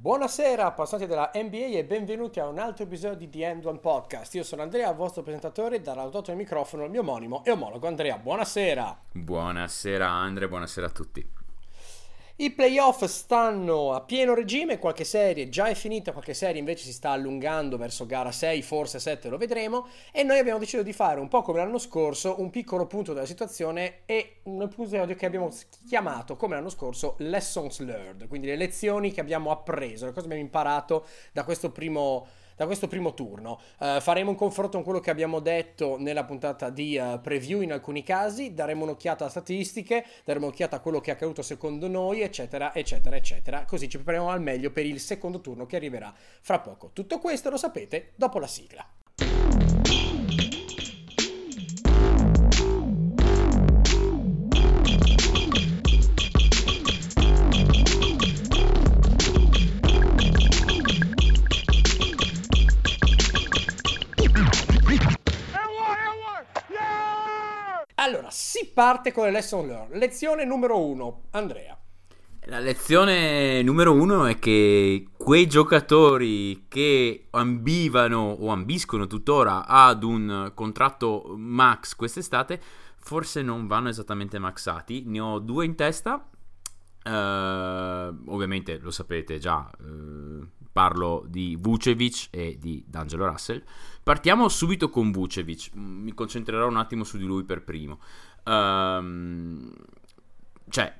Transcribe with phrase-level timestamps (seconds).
[0.00, 4.34] Buonasera appassionati della NBA e benvenuti a un altro episodio di The End One Podcast.
[4.34, 8.16] Io sono Andrea, vostro presentatore, darò dato il microfono al mio omonimo e omologo Andrea.
[8.16, 8.98] Buonasera.
[9.12, 11.39] Buonasera Andre, buonasera a tutti.
[12.40, 16.92] I playoff stanno a pieno regime, qualche serie già è finita, qualche serie invece si
[16.94, 21.20] sta allungando verso gara 6, forse 7, lo vedremo, e noi abbiamo deciso di fare
[21.20, 25.50] un po' come l'anno scorso, un piccolo punto della situazione e un episodio che abbiamo
[25.86, 30.32] chiamato come l'anno scorso Lessons Learned, quindi le lezioni che abbiamo appreso, le cose che
[30.32, 32.26] abbiamo imparato da questo primo
[32.60, 33.58] da questo primo turno.
[33.78, 37.72] Uh, faremo un confronto con quello che abbiamo detto nella puntata di uh, preview in
[37.72, 42.20] alcuni casi, daremo un'occhiata a statistiche, daremo un'occhiata a quello che è accaduto secondo noi,
[42.20, 43.64] eccetera, eccetera, eccetera.
[43.64, 46.90] Così ci prepariamo al meglio per il secondo turno che arriverà fra poco.
[46.92, 48.86] Tutto questo lo sapete dopo la sigla.
[68.00, 69.98] Allora, si parte con le lesson learned.
[69.98, 71.76] Lezione numero uno, Andrea.
[72.44, 80.50] La lezione numero uno è che quei giocatori che ambivano o ambiscono tuttora ad un
[80.54, 82.58] contratto max quest'estate
[82.96, 85.02] forse non vanno esattamente maxati.
[85.04, 86.26] Ne ho due in testa.
[87.02, 87.10] Uh,
[88.30, 93.62] ovviamente lo sapete già, uh, parlo di Vucevic e di D'Angelo Russell.
[94.02, 98.00] Partiamo subito con Vucevic, mi concentrerò un attimo su di lui per primo.
[98.44, 99.72] Um,
[100.68, 100.94] cioè,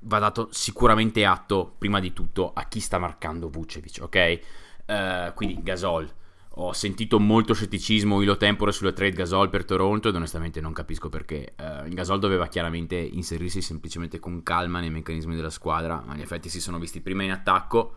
[0.00, 4.40] va dato sicuramente atto, prima di tutto, a chi sta marcando Vucevic, ok?
[4.86, 6.10] Uh, quindi Gasol.
[6.58, 11.10] Ho sentito molto scetticismo ilo tempore sulla trade Gasol per Toronto ed onestamente non capisco
[11.10, 11.54] perché.
[11.58, 16.48] Uh, Gasol doveva chiaramente inserirsi semplicemente con calma nei meccanismi della squadra, ma in effetti
[16.48, 17.94] si sono visti prima in attacco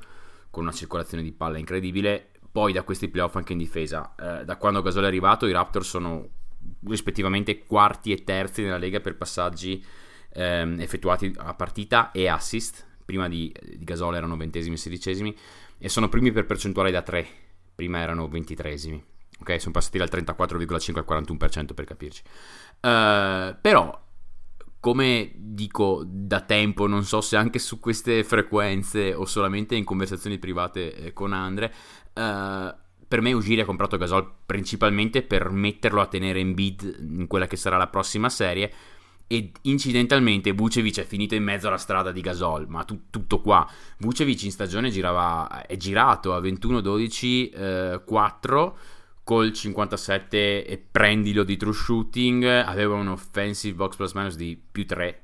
[0.49, 4.16] con una circolazione di palla incredibile, poi da questi playoff anche in difesa.
[4.16, 6.30] Eh, da quando Gasol è arrivato i Raptor sono
[6.88, 9.83] rispettivamente quarti e terzi nella Lega per passaggi
[10.33, 12.86] ehm, effettuati a partita e assist.
[13.05, 15.36] Prima di, di Gasol erano ventesimi e sedicesimi
[15.77, 17.27] e sono primi per percentuale da 3,
[17.76, 19.04] prima erano ventitresimi.
[19.39, 22.21] Ok, sono passati dal 34,5 al 41% per capirci.
[22.81, 24.08] Uh, però
[24.80, 30.37] come dico da tempo, non so se anche su queste frequenze o solamente in conversazioni
[30.37, 31.73] private eh, con Andre,
[32.19, 32.75] uh,
[33.07, 37.47] per me Ugiri ha comprato Gasol principalmente per metterlo a tenere in bid in quella
[37.47, 38.71] che sarà la prossima serie.
[39.31, 43.67] E incidentalmente Vucevic è finito in mezzo alla strada di Gasol, ma tu, tutto qua.
[43.99, 48.71] Vucevic in stagione girava, è girato a 21-12-4 eh,
[49.23, 54.87] col 57 e prendilo di true shooting, aveva un offensive box plus minus di più
[54.87, 55.21] 3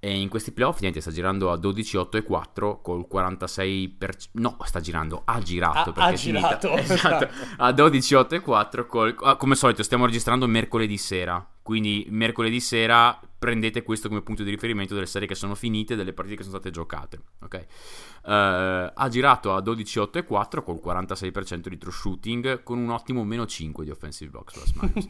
[0.00, 3.98] e in questi playoff niente sta girando a 12, 8 e 4 col 46
[4.32, 6.72] no sta girando ha girato ha, ha girato.
[6.80, 7.28] Esatto,
[7.58, 11.46] a 12, 8 e 4 col, ah, come al solito stiamo registrando mercoledì sera.
[11.62, 16.12] Quindi mercoledì sera prendete questo come punto di riferimento delle serie che sono finite, delle
[16.12, 17.22] partite che sono state giocate.
[17.40, 17.62] Okay?
[18.22, 22.90] Uh, ha girato a 12, 8 e 4 col 46% di true shooting con un
[22.90, 25.06] ottimo meno 5 di offensive box plus minus.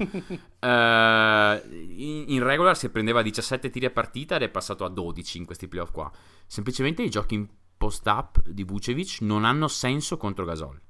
[0.60, 5.38] uh, in, in, regular si prendeva 17 tiri a partita ed è passato a 12
[5.38, 6.08] in questi playoff qua.
[6.46, 10.80] Semplicemente i giochi in post-up di Vucevic non hanno senso contro Gasol.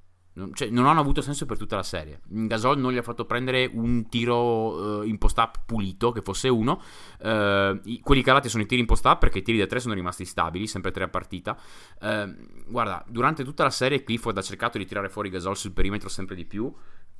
[0.52, 2.20] Cioè, non hanno avuto senso per tutta la serie.
[2.26, 6.80] Gasol non gli ha fatto prendere un tiro uh, in post-up pulito, che fosse uno.
[7.20, 9.94] Uh, i, quelli calati sono i tiri in post-up perché i tiri da tre sono
[9.94, 11.58] rimasti stabili, sempre tre a partita.
[12.00, 12.34] Uh,
[12.68, 16.34] guarda, durante tutta la serie Clifford ha cercato di tirare fuori Gasol sul perimetro sempre
[16.34, 16.72] di più,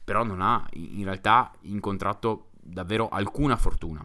[0.05, 4.05] però non ha in realtà incontrato davvero alcuna fortuna.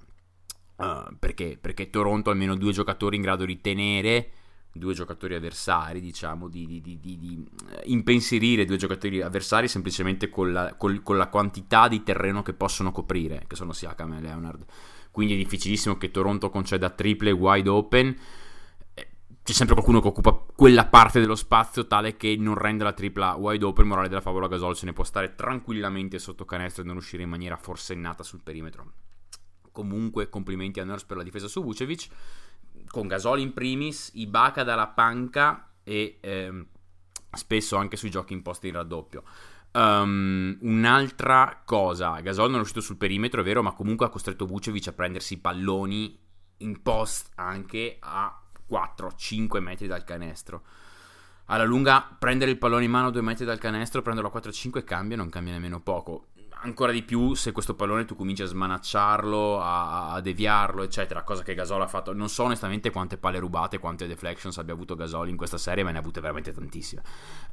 [1.19, 1.57] perché?
[1.59, 4.29] Perché Toronto ha almeno due giocatori in grado di tenere
[4.77, 10.51] due giocatori avversari, diciamo, di, di, di, di, eh, impensierire due giocatori avversari semplicemente con
[10.51, 14.65] la, con, con la, quantità di terreno che possono coprire, che sono Siakam e Leonard.
[15.11, 18.15] Quindi è difficilissimo che Toronto conceda triple wide open.
[18.93, 19.07] Eh,
[19.41, 23.35] c'è sempre qualcuno che occupa quella parte dello spazio tale che non rende la tripla
[23.35, 23.87] wide open.
[23.87, 27.29] Morale della favola Gasol se ne può stare tranquillamente sotto canestro e non uscire in
[27.29, 28.91] maniera forsennata sul perimetro.
[29.71, 32.09] Comunque, complimenti a Nurse per la difesa su Vucevic
[32.89, 36.65] con Gasol in primis, Ibaka dalla panca e ehm,
[37.31, 39.23] spesso anche sui giochi imposti in raddoppio.
[39.73, 44.45] Um, un'altra cosa, Gasol non è uscito sul perimetro, è vero, ma comunque ha costretto
[44.45, 46.17] Vucevic a prendersi i palloni
[46.59, 50.63] in post anche a 4-5 metri dal canestro.
[51.47, 54.83] Alla lunga prendere il pallone in mano a 2 metri dal canestro, prenderlo a 4-5
[54.83, 56.27] cambia, non cambia nemmeno poco
[56.65, 61.43] ancora di più se questo pallone tu cominci a smanacciarlo, a, a, deviarlo, eccetera, cosa
[61.43, 62.13] che Gasol ha fatto.
[62.13, 65.91] Non so onestamente quante palle rubate, quante deflections abbia avuto Gasol in questa serie, ma
[65.91, 67.03] ne ha avute veramente tantissime.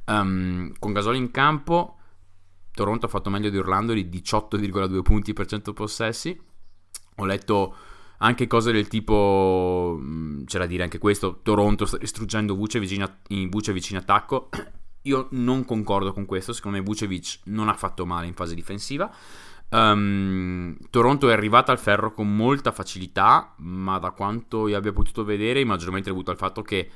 [0.05, 1.97] Um, con Gasol in campo,
[2.73, 6.39] Toronto ha fatto meglio di Orlando di 18,2 punti per 100 possessi.
[7.17, 7.75] Ho letto
[8.17, 13.49] anche cose del tipo, mm, c'è da dire anche questo, Toronto sta distruggendo Vucevic in,
[13.49, 14.49] Vucevic in attacco.
[15.03, 19.11] Io non concordo con questo, secondo me Vucevic non ha fatto male in fase difensiva.
[19.69, 25.23] Um, Toronto è arrivata al ferro con molta facilità, ma da quanto io abbia potuto
[25.23, 26.89] vedere, maggiormente dovuto al fatto che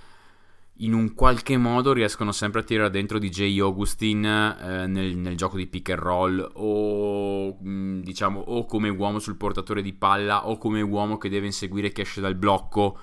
[0.81, 5.57] in un qualche modo riescono sempre a tirare dentro DJ Augustin eh, nel, nel, gioco
[5.57, 10.57] di pick and roll o mh, diciamo o come uomo sul portatore di palla o
[10.57, 12.99] come uomo che deve inseguire chi esce dal blocco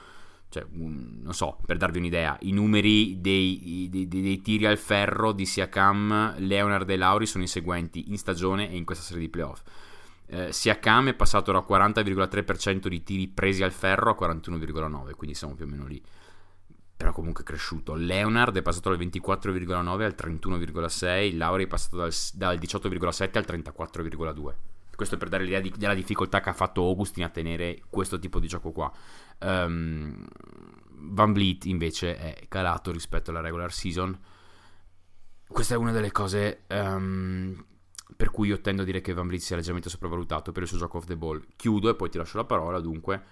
[0.54, 5.32] cioè, um, non so, per darvi un'idea, i numeri dei, dei, dei, tiri al ferro
[5.32, 9.28] di Siakam, Leonard e Lauri sono i seguenti in stagione e in questa serie di
[9.28, 9.62] playoff.
[10.26, 15.54] Eh, Siakam è passato da 40,3% di tiri presi al ferro a 41,9%, quindi siamo
[15.54, 16.00] più o meno lì
[16.96, 17.94] però comunque cresciuto.
[17.94, 24.54] Leonard è passato dal 24,9 al 31,6, Lauri è passato dal, dal 18,7 al 34,2.
[24.96, 28.38] Questo per dare l'idea di, della difficoltà che ha fatto Augustin a tenere questo tipo
[28.38, 28.92] di gioco qua.
[29.40, 30.26] Um,
[31.06, 34.18] Van Vliet invece è calato rispetto alla regular season.
[35.46, 37.64] Questa è una delle cose um,
[38.16, 40.78] per cui io tendo a dire che Van Vliet sia leggermente sopravvalutato per il suo
[40.78, 41.42] gioco off the ball.
[41.56, 42.80] Chiudo e poi ti lascio la parola.
[42.80, 43.22] Dunque,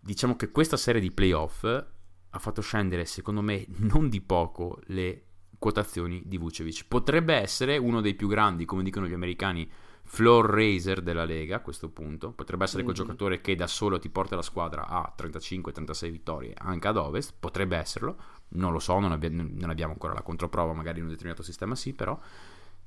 [0.00, 5.24] diciamo che questa serie di playoff ha fatto scendere, secondo me, non di poco le
[5.58, 6.86] quotazioni di Vucevic.
[6.86, 9.70] Potrebbe essere uno dei più grandi, come dicono gli americani,
[10.08, 12.32] floor raiser della Lega a questo punto.
[12.32, 13.04] Potrebbe essere quel mm-hmm.
[13.04, 17.34] giocatore che da solo ti porta la squadra a 35-36 vittorie anche ad ovest.
[17.38, 18.16] Potrebbe esserlo,
[18.50, 21.74] non lo so, non, abbi- non, abbiamo ancora la controprova, magari in un determinato sistema
[21.74, 22.18] sì, però.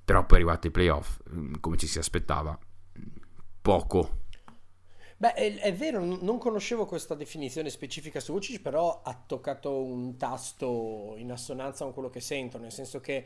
[0.04, 2.58] Però poi è arrivato ai playoff, mm, come ci si aspettava,
[3.62, 4.22] poco
[5.22, 10.18] Beh, è, è, vero, non conoscevo questa definizione specifica su Vucic, però ha toccato un
[10.18, 13.24] tasto in assonanza con quello che sento, nel senso che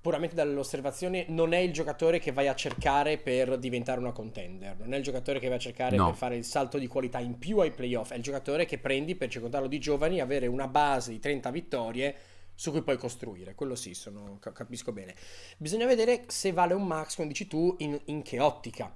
[0.00, 4.94] puramente dall'osservazione non è il giocatore che vai a cercare per diventare una contender, non
[4.94, 6.06] è il giocatore che vai a cercare no.
[6.06, 9.16] per fare il salto di qualità in più ai playoff, è il giocatore che prendi
[9.16, 12.16] per circondarlo di giovani, avere una base di 30 vittorie
[12.54, 15.14] su cui puoi costruire, quello sì, sono, capisco bene.
[15.58, 18.92] Bisogna vedere se vale un max, come dici tu, in, in che ottica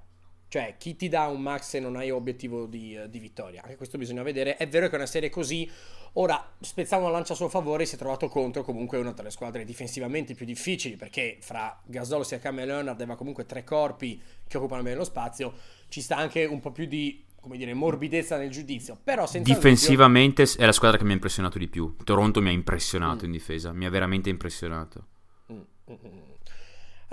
[0.53, 3.63] cioè, chi ti dà un max se non hai obiettivo di, di, vittoria?
[3.63, 4.55] Anche questo bisogna vedere.
[4.55, 5.67] È vero che è una serie così.
[6.13, 9.65] Ora, spezzando una lancia a suo favore, si è trovato contro comunque una delle squadre
[9.65, 14.83] difensivamente più difficili, perché fra Gasol, Siakam e Leonard aveva comunque tre corpi che occupano
[14.83, 15.55] bene lo spazio.
[15.87, 18.95] Ci sta anche un po' più di come dire, morbidezza nel giudizio.
[19.03, 20.61] Però senza Difensivamente dubbio...
[20.61, 21.95] è la squadra che mi ha impressionato di più.
[22.03, 23.25] Toronto mi ha impressionato mm.
[23.25, 25.07] in difesa, mi ha veramente impressionato.
[25.51, 25.55] Mm,
[25.89, 26.32] mm, mm.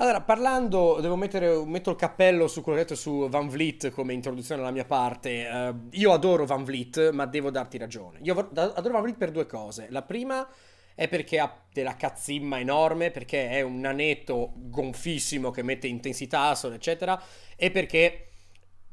[0.01, 3.91] Allora, parlando, devo mettere metto il cappello su quello che ho detto su Van Vliet
[3.91, 5.47] come introduzione alla mia parte.
[5.47, 8.19] Uh, io adoro Van Vliet, ma devo darti ragione.
[8.23, 9.89] Io adoro Van Vliet per due cose.
[9.91, 10.49] La prima
[10.95, 17.21] è perché ha della cazzimma enorme, perché è un nanetto gonfissimo che mette intensità, eccetera,
[17.55, 18.29] e perché,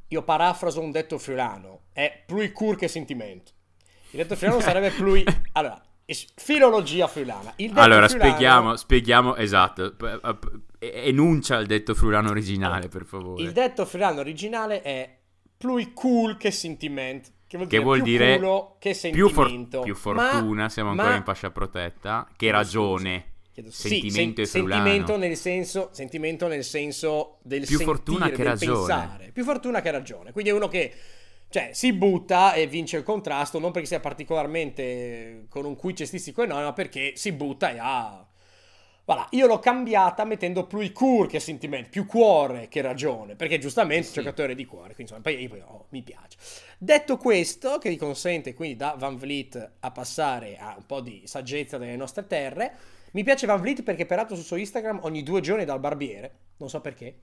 [0.10, 3.52] io parafraso un detto friulano, è plui cur che sentimento.
[4.10, 5.24] Il detto friulano sarebbe plui...
[5.54, 5.82] Allora,
[6.36, 7.54] filologia friulana.
[7.76, 8.30] allora, friulano...
[8.30, 9.96] spieghiamo, spieghiamo, esatto
[10.80, 13.42] enuncia il detto friulano originale, per favore.
[13.42, 15.18] Il detto friulano originale è
[15.58, 17.34] plui cool che sentiment.
[17.48, 18.40] Che vuol dire, che vuol più, dire
[18.80, 21.16] che più, for- più, fortuna, ma, siamo ancora ma...
[21.16, 23.36] in fascia protetta, che ragione.
[23.54, 28.44] Chiedo, sentimento sì, sen- sentimento nel senso sentimento nel senso del più sentire, fortuna che
[28.44, 28.78] ragione.
[28.78, 29.32] pensare.
[29.32, 30.32] Più fortuna che ragione.
[30.34, 30.94] Quindi è uno che
[31.50, 36.44] cioè, si butta e vince il contrasto, non perché sia particolarmente con un cui cestistico
[36.44, 38.27] enorme, ma perché si butta e ha
[39.08, 43.58] Voilà, io l'ho cambiata mettendo più i cur che sentimento, più cuore che ragione, perché
[43.58, 44.14] giustamente sì.
[44.16, 46.38] giocatore di cuore, quindi insomma, poi, poi oh, mi piace.
[46.78, 51.22] Detto questo, che vi consente quindi da Van Vliet a passare a un po' di
[51.24, 52.76] saggezza delle nostre terre,
[53.12, 56.68] mi piace Van Vliet perché peraltro sul suo Instagram ogni due giorni dal barbiere, non
[56.68, 57.16] so perché.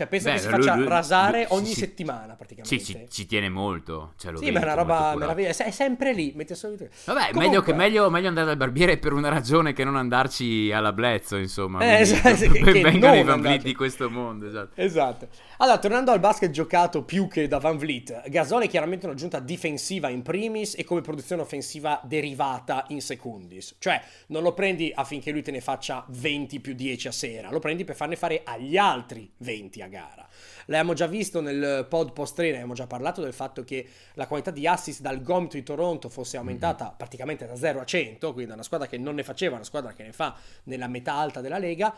[0.00, 2.78] Cioè, penso Beh, che si lui, faccia lui, rasare lui, ogni sì, settimana praticamente.
[2.78, 4.14] Sì, ci, ci tiene molto.
[4.16, 5.64] Cioè, sì, ma è una roba meravigliosa.
[5.64, 6.32] È sempre lì.
[6.34, 6.88] Mette solito...
[7.04, 7.44] Vabbè, Comunque...
[7.44, 11.36] meglio, che, meglio, meglio, andare dal barbiere per una ragione che non andarci alla blezzo,
[11.36, 11.80] insomma.
[11.80, 14.46] Eh, esatto, che, che vengano i Van Vliet di questo mondo.
[14.46, 14.80] Esatto.
[14.80, 15.28] esatto.
[15.58, 20.08] Allora, tornando al basket giocato più che da Van Vliet, Gasol è chiaramente un'aggiunta difensiva
[20.08, 23.76] in primis e come produzione offensiva derivata in secundis.
[23.78, 27.58] Cioè, non lo prendi affinché lui te ne faccia 20 più 10 a sera, lo
[27.58, 30.26] prendi per farne fare agli altri 20 a gara.
[30.66, 34.66] L'abbiamo già visto nel pod post-train, abbiamo già parlato del fatto che la qualità di
[34.66, 36.96] assist dal gomito di Toronto fosse aumentata mm-hmm.
[36.96, 39.92] praticamente da 0 a 100, quindi da una squadra che non ne faceva, una squadra
[39.92, 41.94] che ne fa nella metà alta della lega.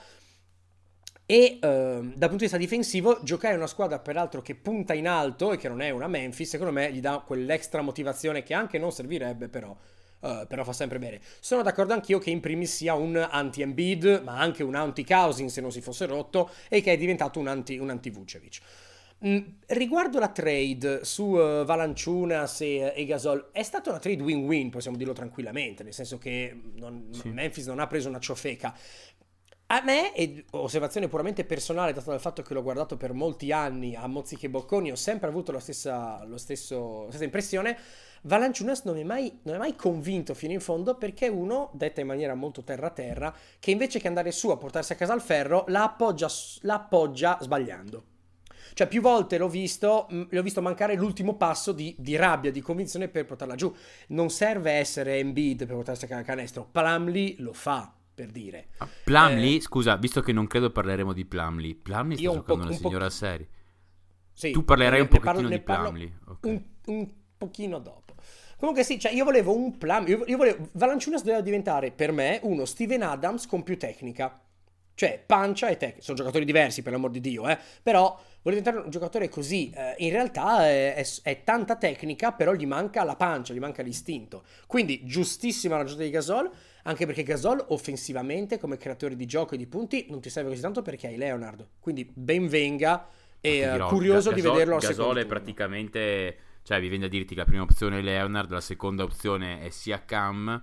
[1.25, 5.07] E eh, dal punto di vista difensivo, giocare in una squadra peraltro che punta in
[5.07, 8.79] alto e che non è una Memphis, secondo me gli dà quell'extra motivazione che anche
[8.79, 9.75] non servirebbe, però.
[10.23, 11.21] Uh, però fa sempre bene.
[11.41, 15.73] Sono d'accordo anch'io che in primis sia un anti-Embiid, ma anche un anti-Cousin se non
[15.73, 18.61] si fosse rotto, e che è diventato un, anti, un anti-Vucevic.
[19.25, 24.71] Mm, riguardo la trade su uh, Valanciunas e, e, Gasol, è stata una trade win-win,
[24.71, 27.29] possiamo dirlo tranquillamente, nel senso che non, sì.
[27.29, 28.77] Memphis non ha preso una ciofeca.
[29.67, 33.95] A me, e osservazione puramente personale, data dal fatto che l'ho guardato per molti anni
[33.95, 37.79] a Mozzichi e Bocconi, ho sempre avuto la stessa, stesso, la stessa impressione.
[38.23, 42.01] Valanciunas non mi, mai, non è mai convinto fino in fondo perché è uno, detta
[42.01, 45.65] in maniera molto terra-terra, che invece che andare su a portarsi a casa il ferro,
[45.69, 46.29] la appoggia,
[46.61, 48.05] la appoggia sbagliando.
[48.75, 53.09] Cioè, più volte l'ho visto, l'ho visto mancare l'ultimo passo di, di, rabbia, di convinzione
[53.09, 53.75] per portarla giù.
[54.09, 56.69] Non serve essere Embiid per portarsi a casa il canestro.
[56.71, 58.69] Plumlee lo fa per dire.
[58.79, 62.73] Ah, Plumlee, eh, scusa, visto che non credo parleremo di Plumlee, Plumlee sta giocando una
[62.73, 63.49] signora po- serie.
[64.33, 66.19] Sì, tu parlerai un pochettino parlo, di Plumlee.
[66.27, 66.51] Okay.
[66.51, 68.02] Un, un, pochino dopo.
[68.63, 70.69] Comunque sì, cioè io volevo un Plumlee, io, io volevo...
[70.75, 74.41] Valanciunas doveva diventare per me uno Steven Adams con più tecnica.
[74.95, 76.01] Cioè, pancia e tecnica.
[76.01, 77.59] Sono giocatori diversi, per l'amor di Dio, eh.
[77.83, 79.73] Però vuole diventare un giocatore così.
[79.75, 83.83] Eh, in realtà è, è, è, tanta tecnica, però gli manca la pancia, gli manca
[83.83, 84.45] l'istinto.
[84.69, 86.51] Quindi, giustissima la giocata di Gasol
[86.85, 90.61] anche perché Gasol offensivamente come creatore di gioco e di punti non ti serve così
[90.61, 91.67] tanto perché hai Leonard.
[91.81, 93.09] Quindi ben venga
[93.41, 97.11] e dirò, curioso Gasol, di vederlo al Gasol secondo è praticamente cioè mi viene da
[97.11, 100.63] dirti che la prima opzione è Leonard, la seconda opzione è sia Cam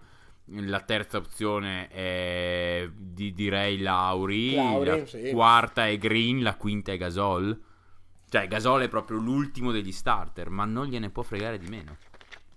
[0.51, 5.31] la terza opzione è di, direi Lauri, Lauri la sì.
[5.31, 7.61] quarta è Green, la quinta è Gasol.
[8.27, 11.97] Cioè Gasol è proprio l'ultimo degli starter, ma non gliene può fregare di meno.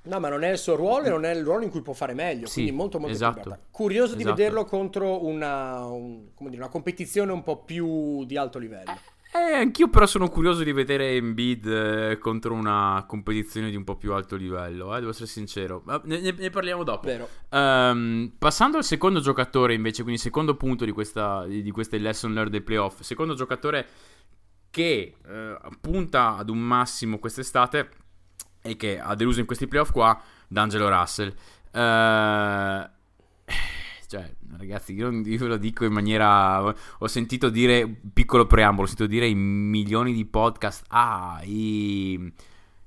[0.05, 1.93] No, ma non è il suo ruolo e non è il ruolo in cui può
[1.93, 2.47] fare meglio.
[2.47, 3.59] Sì, quindi molto molto esatto.
[3.71, 4.37] Curioso di esatto.
[4.37, 8.99] vederlo contro una, un, dire, una, competizione un po' più di alto livello.
[9.35, 13.97] Eh, anch'io però sono curioso di vedere Embiid eh, contro una competizione di un po'
[13.97, 15.83] più alto livello, eh, devo essere sincero.
[16.05, 17.09] Ne, ne, ne parliamo dopo.
[17.49, 22.35] Um, passando al secondo giocatore invece, quindi secondo punto di, questa, di, di queste lesson
[22.35, 23.87] learned dei playoff, secondo giocatore
[24.69, 27.89] che eh, punta ad un massimo quest'estate
[28.61, 31.35] e che ha deluso in questi playoff qua D'Angelo Russell.
[31.73, 32.87] Uh,
[34.13, 36.63] cioè, ragazzi, io, io ve lo dico in maniera.
[36.99, 42.31] Ho sentito dire, piccolo preambolo, ho sentito dire in milioni di podcast: ah, i,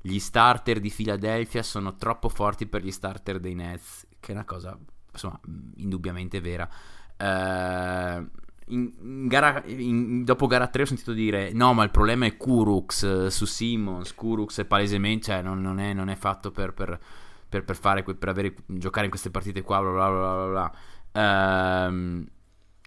[0.01, 4.45] gli starter di Philadelphia sono troppo forti per gli starter dei Nets, che è una
[4.45, 4.77] cosa,
[5.11, 5.39] insomma,
[5.77, 6.69] indubbiamente vera.
[7.17, 8.29] Uh,
[8.67, 12.35] in, in gara, in, dopo gara 3 ho sentito dire no ma il problema è
[12.35, 16.73] Kurux eh, su Simmons Kurux è palesemente cioè non, non, è, non è, fatto per,
[16.73, 16.99] per,
[17.47, 20.75] per, per fare, per avere, giocare in queste partite qua bla bla bla bla, bla.
[21.15, 22.25] Um,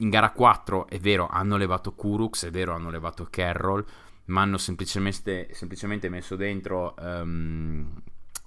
[0.01, 3.83] in gara 4 è vero hanno levato Kurux è vero hanno levato Carroll
[4.27, 7.91] ma hanno semplicemente, semplicemente messo dentro um,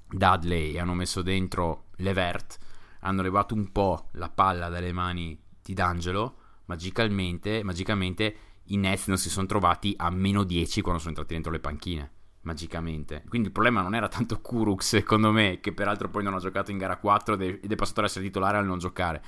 [0.07, 2.59] Dudley hanno messo dentro Levert
[2.99, 6.35] hanno levato un po' la palla dalle mani di D'Angelo
[6.71, 8.35] magicamente, magicamente
[8.65, 12.11] i Nets non si sono trovati a meno 10 quando sono entrati dentro le panchine.
[12.43, 13.23] Magicamente.
[13.27, 16.71] Quindi il problema non era tanto Kurux, secondo me, che peraltro poi non ha giocato
[16.71, 19.21] in gara 4 ed è passato ad essere titolare al non giocare,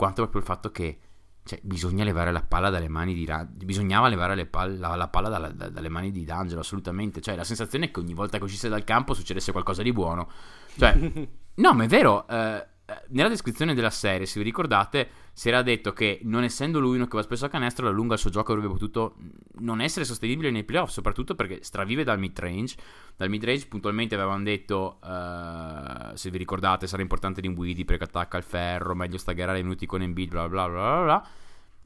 [0.00, 0.98] quanto proprio il fatto che
[1.44, 5.48] cioè, bisogna levare la palla dalle mani di bisognava levare pal- la, la, palla dalla,
[5.48, 7.20] da, dalle mani di D'Angelo assolutamente.
[7.20, 10.30] Cioè la sensazione è che ogni volta che uscisse dal campo succedesse qualcosa di buono.
[10.74, 10.96] Cioè
[11.56, 12.66] no ma è vero eh,
[13.08, 17.06] nella descrizione della serie, se vi ricordate, si era detto che non essendo lui uno
[17.06, 19.16] che va spesso a canestro, alla lunga il suo gioco avrebbe potuto
[19.60, 22.76] non essere sostenibile nei playoff, soprattutto perché stravive dal mid-range.
[23.16, 28.44] Dal mid-range puntualmente avevano detto, uh, se vi ricordate, sarà importante Dinwiddie perché attacca il
[28.44, 31.28] ferro, meglio staggerare i minuti con Embiid, bla bla bla bla bla.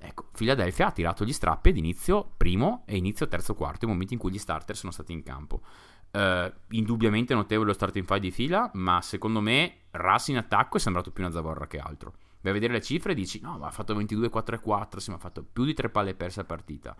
[0.06, 4.12] Ecco, Philadelphia ha tirato gli strappi ad inizio primo e inizio terzo quarto, i momenti
[4.12, 5.62] in cui gli starter sono stati in campo.
[6.14, 10.80] Uh, indubbiamente notevole lo starting five di fila, ma secondo me Russ in attacco è
[10.80, 12.14] sembrato più una zavorra che altro.
[12.40, 15.00] Vai a vedere le cifre e dici, no, ma ha fatto 22, 4 e 4,
[15.00, 16.94] sì, ma ha fatto più di 3 palle perse a partita.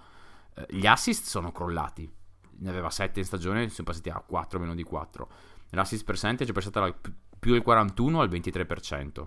[0.56, 2.10] Uh, gli assist sono crollati,
[2.58, 5.28] ne aveva 7 in stagione, sono passati a 4 meno di 4.
[5.70, 6.96] L'assist percentage è passata dal
[7.38, 9.26] più del 41 al 23%.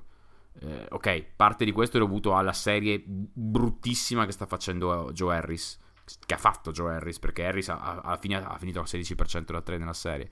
[0.59, 5.79] Uh, ok, parte di questo è dovuto alla serie bruttissima che sta facendo Joe Harris
[6.25, 9.77] che ha fatto Joe Harris, perché Harris ha, ha, ha finito al 16% da 3
[9.77, 10.29] nella serie.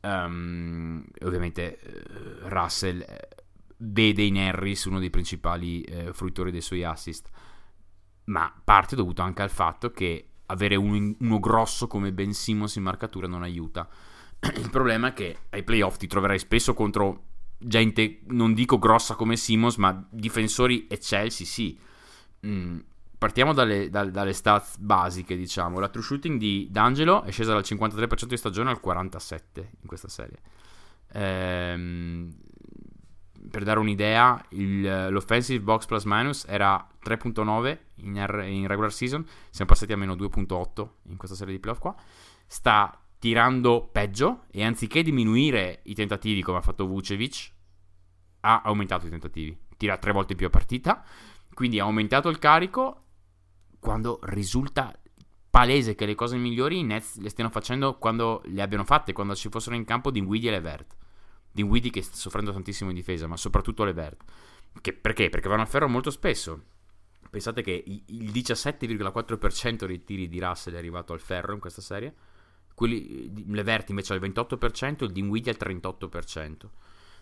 [0.00, 3.28] Um, ovviamente uh, Russell eh,
[3.78, 7.28] vede in Harris uno dei principali uh, fruitori dei suoi assist,
[8.24, 12.82] ma parte dovuto anche al fatto che avere uno, uno grosso come Ben Simmons in
[12.82, 13.88] marcatura non aiuta.
[14.56, 17.24] Il problema è che ai playoff ti troverai spesso contro
[17.58, 21.78] gente, non dico grossa come Simmons, ma difensori eccelsi sì.
[22.46, 22.78] Mm,
[23.26, 25.80] partiamo dalle, dalle, dalle, stats basiche, diciamo.
[25.80, 29.40] La true shooting di D'Angelo è scesa dal 53% di stagione al 47%
[29.80, 30.38] in questa serie.
[31.12, 32.32] Ehm,
[33.50, 38.14] per dare un'idea, il, l'offensive box plus minus era 3.9 in,
[38.46, 41.96] in, regular season, siamo passati a meno 2.8 in questa serie di playoff qua.
[42.46, 47.50] Sta tirando peggio e anziché diminuire i tentativi come ha fatto Vucevic,
[48.42, 49.58] ha aumentato i tentativi.
[49.76, 51.04] Tira tre volte più a partita,
[51.54, 53.00] quindi ha aumentato il carico
[53.78, 54.98] quando risulta
[55.48, 59.34] palese che le cose migliori i Nets le stiano facendo quando le abbiano fatte, quando
[59.34, 60.96] ci fossero in campo Dinwiddie e Levert.
[61.50, 64.22] Dinwiddie che sta soffrendo tantissimo in difesa, ma soprattutto Levert.
[64.80, 65.30] Che, perché?
[65.30, 66.62] Perché vanno a ferro molto spesso.
[67.30, 72.14] Pensate che il 17,4% dei tiri di Russell è arrivato al ferro in questa serie.
[72.74, 76.54] Quelli, Levert invece al 28%, il Dinwiddie al 38%.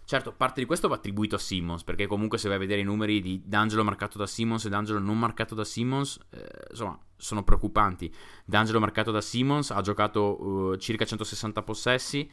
[0.07, 2.85] Certo, parte di questo va attribuito a Simmons, perché comunque se vai a vedere i
[2.85, 7.43] numeri di D'Angelo marcato da Simmons e D'Angelo non marcato da Simmons, eh, insomma, sono
[7.43, 8.13] preoccupanti.
[8.45, 12.31] D'Angelo marcato da Simmons ha giocato uh, circa 160 possessi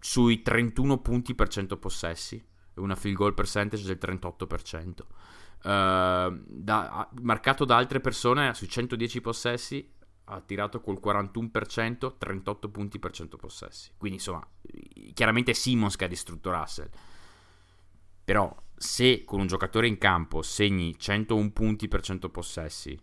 [0.00, 2.44] sui 31 punti per 100 possessi,
[2.74, 5.00] una field goal percentage del 38%.
[5.62, 9.94] Uh, da, marcato da altre persone sui 110 possessi
[10.28, 13.92] ha tirato col 41%, 38 punti per 100 possessi.
[13.96, 14.46] Quindi insomma,
[15.12, 16.88] chiaramente è Simmons che ha distrutto Russell.
[18.24, 22.98] Però se con un giocatore in campo segni 101 punti per 100 possessi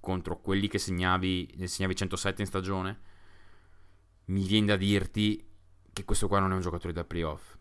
[0.00, 3.00] contro quelli che segnavi, ne segnavi 107 in stagione,
[4.26, 5.46] mi viene da dirti
[5.92, 7.56] che questo qua non è un giocatore da playoff.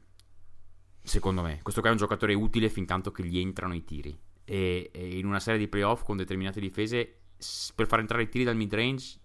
[1.02, 4.18] Secondo me, questo qua è un giocatore utile fin tanto che gli entrano i tiri.
[4.46, 7.23] E, e in una serie di playoff con determinate difese
[7.76, 9.20] per far entrare i tiri dal mid range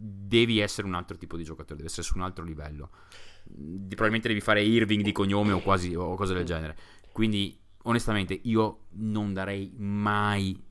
[0.00, 2.90] devi essere un altro tipo di giocatore, devi essere su un altro livello.
[3.44, 6.76] Probabilmente devi fare Irving di cognome o quasi o cose del genere.
[7.12, 10.62] Quindi, onestamente, io non darei mai.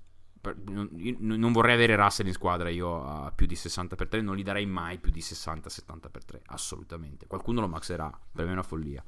[1.20, 4.44] non vorrei avere Russell in squadra io a più di 60 per 3, non gli
[4.44, 7.27] darei mai più di 60-70 per 3, assolutamente.
[7.27, 9.03] Qualcuno lo maxerà, per me è una follia.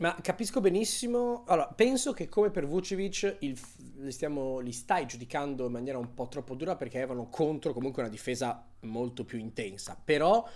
[0.00, 1.44] Ma capisco benissimo.
[1.46, 3.58] Allora, penso che come per Vucevic il,
[3.96, 8.00] li, stiamo, li stai giudicando in maniera un po' troppo dura perché avevano contro comunque
[8.00, 10.00] una difesa molto più intensa.
[10.02, 10.48] Però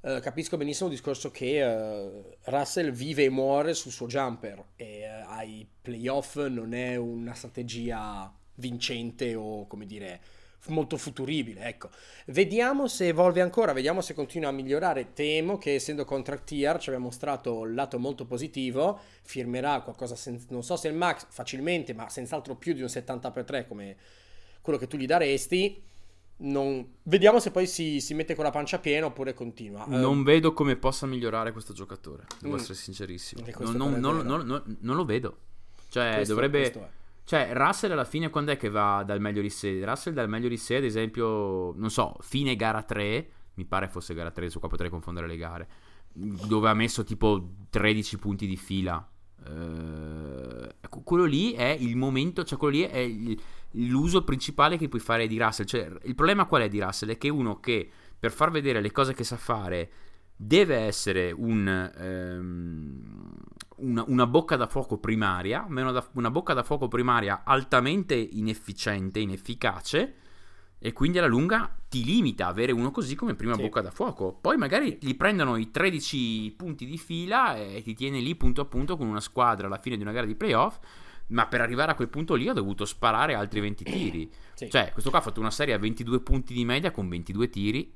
[0.00, 5.00] eh, capisco benissimo il discorso che eh, Russell vive e muore sul suo jumper e
[5.00, 10.20] eh, ai playoff non è una strategia vincente o come dire
[10.66, 11.64] molto futuribile.
[11.64, 11.90] Ecco,
[12.26, 15.12] vediamo se evolve ancora, vediamo se continua a migliorare.
[15.12, 20.42] Temo che essendo contract year ci abbia mostrato il lato molto positivo, firmerà qualcosa, sen-
[20.48, 23.96] non so se il max facilmente, ma senz'altro più di un 70 per 3 come
[24.60, 25.82] quello che tu gli daresti.
[26.36, 26.94] Non...
[27.02, 29.84] Vediamo se poi si, si, mette con la pancia piena oppure continua.
[29.86, 33.44] Non uh, vedo come possa migliorare questo giocatore, devo mm, essere sincerissimo.
[33.58, 35.38] Non, non, non, non, lo vedo.
[35.88, 36.58] Cioè, questo, dovrebbe...
[36.58, 39.82] Questo cioè, Russell alla fine quando è che va dal meglio di sé?
[39.82, 44.12] Russell dal meglio di sé, ad esempio, non so, fine gara 3, mi pare fosse
[44.12, 45.68] gara 3, su qua potrei confondere le gare,
[46.12, 49.08] dove ha messo tipo 13 punti di fila.
[49.46, 50.68] Uh,
[51.02, 53.40] quello lì è il momento, cioè quello lì è il,
[53.72, 55.64] l'uso principale che puoi fare di Russell.
[55.64, 57.10] Cioè, il problema qual è di Russell?
[57.10, 59.90] È che uno che per far vedere le cose che sa fare
[60.36, 63.34] deve essere un, um,
[63.76, 70.14] una, una, bocca da fuoco primaria, da, una bocca da fuoco primaria altamente inefficiente, inefficace,
[70.78, 73.62] e quindi alla lunga ti limita avere uno così come prima sì.
[73.62, 74.34] bocca da fuoco.
[74.34, 78.64] Poi magari gli prendono i 13 punti di fila e ti tiene lì punto a
[78.66, 80.78] punto con una squadra alla fine di una gara di playoff.
[81.28, 84.30] Ma per arrivare a quel punto lì ho dovuto sparare altri 20 tiri.
[84.52, 84.68] Sì.
[84.68, 87.94] Cioè, questo qua ha fatto una serie a 22 punti di media con 22 tiri.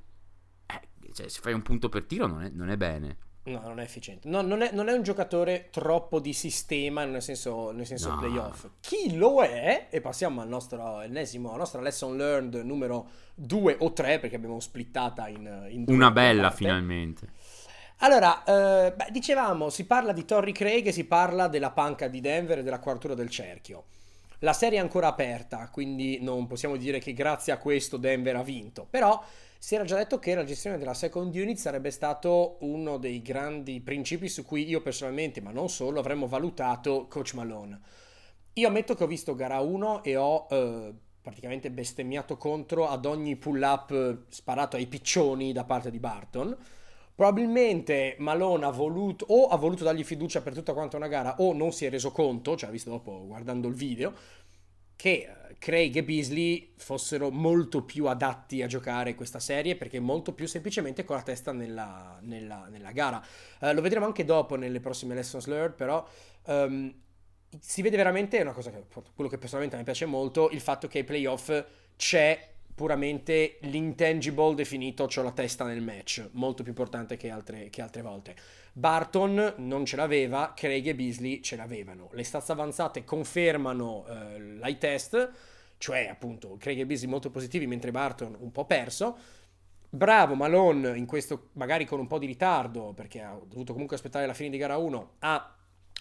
[0.64, 3.19] Eh, cioè, se fai un punto per tiro non è, non è bene.
[3.53, 4.29] No, non è efficiente.
[4.29, 8.19] No, non, è, non, è, un giocatore troppo di sistema nel senso, nel senso no.
[8.19, 8.67] playoff.
[8.81, 13.93] Chi lo è, e passiamo al nostro ennesimo, alla nostra lesson learned numero 2 o
[13.93, 15.95] 3, perché abbiamo splittata in, in due.
[15.95, 16.57] Una bella parte.
[16.57, 17.29] finalmente.
[17.99, 22.21] Allora, eh, beh, dicevamo, si parla di Torrey Craig e si parla della panca di
[22.21, 23.85] Denver e della quartura del cerchio.
[24.43, 28.43] La serie è ancora aperta, quindi non possiamo dire che grazie a questo Denver ha
[28.45, 29.21] vinto, però
[29.59, 33.81] si era già detto che la gestione della second unit sarebbe stato uno dei grandi
[33.81, 37.81] principi su cui io personalmente, ma non solo, avremmo valutato Coach Malone.
[38.55, 43.37] Io ammetto che ho visto gara 1 e ho eh, praticamente bestemmiato contro ad ogni
[43.37, 46.57] pull-up sparato ai piccioni da parte di Barton.
[47.14, 51.53] Probabilmente Malone ha voluto o ha voluto dargli fiducia per tutta quanta una gara o
[51.53, 54.14] non si è reso conto, cioè ha visto dopo guardando il video,
[54.99, 55.31] che
[55.61, 61.05] Craig e Beasley fossero molto più adatti a giocare questa serie perché molto più semplicemente
[61.05, 63.25] con la testa nella, nella, nella gara.
[63.61, 66.05] Uh, lo vedremo anche dopo nelle prossime lessons learned, però
[66.47, 66.93] um,
[67.61, 70.99] si vede veramente una cosa che quello che personalmente mi piace molto, il fatto che
[70.99, 77.31] ai playoff c'è puramente l'intangible definito c'ho la testa nel match, molto più importante che
[77.31, 78.37] altre, che altre volte.
[78.79, 82.11] Barton non ce l'aveva, Craig e Beasley ce l'avevano.
[82.12, 85.33] Le stats avanzate confermano eh, l'eye test,
[85.79, 89.17] cioè appunto Craig e Beasley molto positivi mentre Barton un po' perso.
[89.91, 94.27] Bravo Malone in questo magari con un po' di ritardo perché ha dovuto comunque aspettare
[94.27, 95.57] la fine di gara 1 a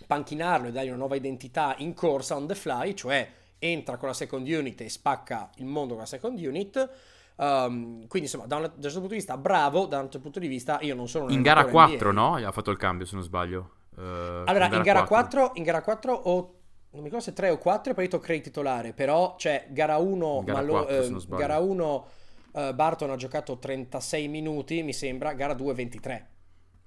[0.05, 4.13] panchinarlo e dargli una nuova identità in corsa on the fly, cioè entra con la
[4.13, 6.89] second unit e spacca il mondo con la second unit.
[7.37, 10.19] Um, quindi insomma, da un, da un, certo punto di vista, bravo, da un altro
[10.19, 12.19] punto di vista, io non sono In gara 4, NBA.
[12.19, 12.35] no?
[12.35, 13.71] Ha fatto il cambio, se non sbaglio.
[13.95, 14.01] Uh,
[14.45, 15.39] allora, in gara, in gara 4.
[15.39, 16.53] 4, in gara 4 o
[16.89, 20.41] non mi ricordo se 3 o 4 è partito Craig titolare, però c'è gara 1,
[20.43, 22.07] gara, Malo, 4, eh, gara 1
[22.51, 26.29] uh, Barton ha giocato 36 minuti, mi sembra, gara 2 23.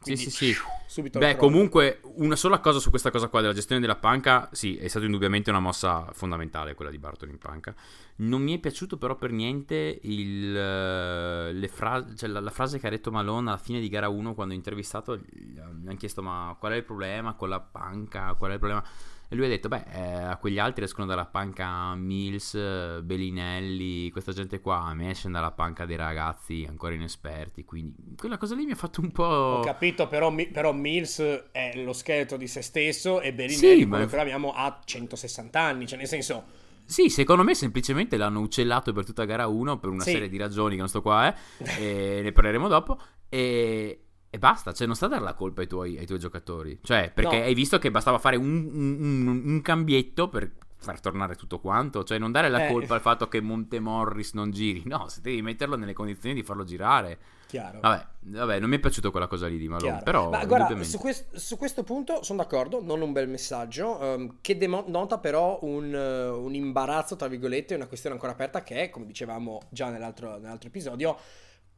[0.00, 0.60] Quindi, sì, sì, sì.
[0.86, 4.76] Subito Beh, comunque, una sola cosa su questa cosa qua della gestione della panca, sì,
[4.76, 7.74] è stata indubbiamente una mossa fondamentale quella di Barton in panca.
[8.16, 12.86] Non mi è piaciuto però per niente il, uh, fra- cioè la, la, frase che
[12.86, 16.56] ha detto Malone alla fine di gara 1 quando ha intervistato, gli hanno chiesto ma
[16.58, 18.84] qual è il problema con la panca, qual è il problema...
[19.32, 24.32] E lui ha detto, beh, eh, a quegli altri escono dalla panca Mills, Bellinelli, questa
[24.32, 28.64] gente qua, a me esce dalla panca dei ragazzi ancora inesperti, quindi quella cosa lì
[28.64, 29.22] mi ha fatto un po'...
[29.22, 31.20] Ho capito, però, però Mills
[31.52, 34.04] è lo scheletro di se stesso e Bellinelli, sì, ma...
[34.04, 36.44] però abbiamo a 160 anni, cioè nel senso...
[36.84, 40.10] Sì, secondo me semplicemente l'hanno uccellato per tutta gara 1 per una sì.
[40.10, 41.32] serie di ragioni che non sto qua,
[41.78, 43.00] eh, ne parleremo dopo.
[43.28, 46.78] E, e basta, cioè non sta a dare la colpa ai tuoi, ai tuoi giocatori.
[46.82, 47.44] Cioè, perché no.
[47.44, 52.04] hai visto che bastava fare un, un, un, un, cambietto per far tornare tutto quanto.
[52.04, 52.70] Cioè, non dare la eh.
[52.70, 54.84] colpa al fatto che Montemorris non giri.
[54.86, 57.18] No, se devi metterlo nelle condizioni di farlo girare.
[57.48, 57.80] Chiaro.
[57.80, 59.88] Vabbè, vabbè, non mi è piaciuta quella cosa lì di Malone.
[59.88, 60.04] Chiaro.
[60.04, 63.98] Però, Ma guarda, su, quest, su, questo punto sono d'accordo, non un bel messaggio.
[64.00, 68.82] Um, che denota però un, uh, un imbarazzo, tra virgolette, una questione ancora aperta che
[68.84, 71.18] è, come dicevamo già nell'altro, nell'altro episodio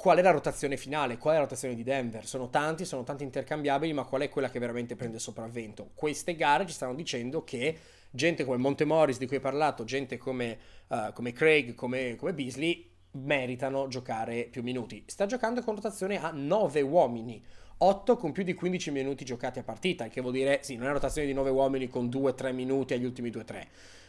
[0.02, 2.26] qual è la rotazione finale, qual è la rotazione di Denver.
[2.26, 5.92] Sono tanti, sono tanti intercambiabili, ma qual è quella che veramente prende sopravvento?
[5.94, 7.78] Queste gare ci stanno dicendo che
[8.10, 12.90] gente come Montemoris di cui hai parlato, gente come, uh, come Craig, come, come, Beasley,
[13.12, 15.04] meritano giocare più minuti.
[15.06, 17.40] Sta giocando con rotazione a 9 uomini.
[17.78, 20.88] 8 con più di 15 minuti giocati a partita, il che vuol dire, sì, non
[20.88, 23.66] è rotazione di 9 uomini con 2-3 minuti agli ultimi 2-3.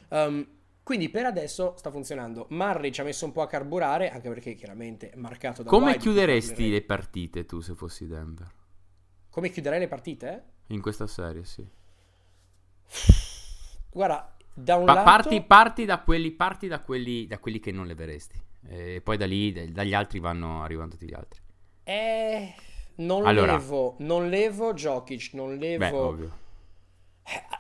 [0.10, 0.48] Um,
[0.84, 2.48] quindi per adesso sta funzionando.
[2.50, 5.86] Murray ci ha messo un po' a carburare, anche perché chiaramente è marcato da Come
[5.86, 8.52] White, chiuderesti le partite tu se fossi Denver?
[9.30, 10.44] Come chiuderei le partite?
[10.68, 11.66] In questa serie, sì.
[13.90, 15.06] Guarda, da un pa- lato...
[15.06, 18.42] Parti, parti, da quelli, parti da quelli, da quelli che non leveresti.
[18.68, 21.42] E poi da lì, dagli altri vanno arrivando tutti gli altri.
[21.84, 22.54] Eh...
[22.96, 23.54] Non allora.
[23.54, 25.80] levo, non levo Jokic, non levo...
[25.80, 26.42] Beh, ovvio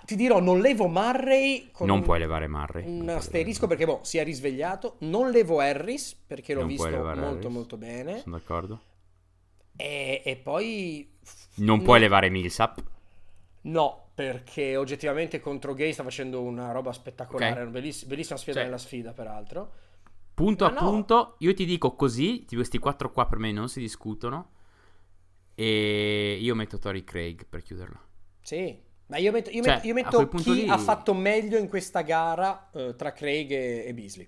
[0.05, 1.71] ti dirò, non levo Murray.
[1.79, 2.85] Non un, puoi levare Murray.
[2.85, 4.97] Un asterisco perché boh, si è risvegliato.
[4.99, 7.45] Non levo Harris perché l'ho non visto molto Harris.
[7.45, 8.19] molto bene.
[8.19, 8.81] Sono d'accordo.
[9.75, 11.09] E, e poi.
[11.55, 12.83] Non no, puoi levare Millsap.
[13.61, 17.61] No, perché oggettivamente contro Gay sta facendo una roba spettacolare.
[17.61, 17.71] Okay.
[17.71, 19.71] Bellissima, bellissima sfida cioè, nella sfida, peraltro.
[20.33, 20.89] Punto Ma a no.
[20.89, 24.51] punto, io ti dico così: questi quattro qua per me non si discutono.
[25.55, 27.99] E io metto Tori Craig per chiuderlo.
[28.41, 28.75] Sì,
[29.13, 30.67] ma io metto, io cioè, metto, io metto chi lì...
[30.67, 34.27] ha fatto meglio in questa gara uh, tra Craig e, e, Beasley.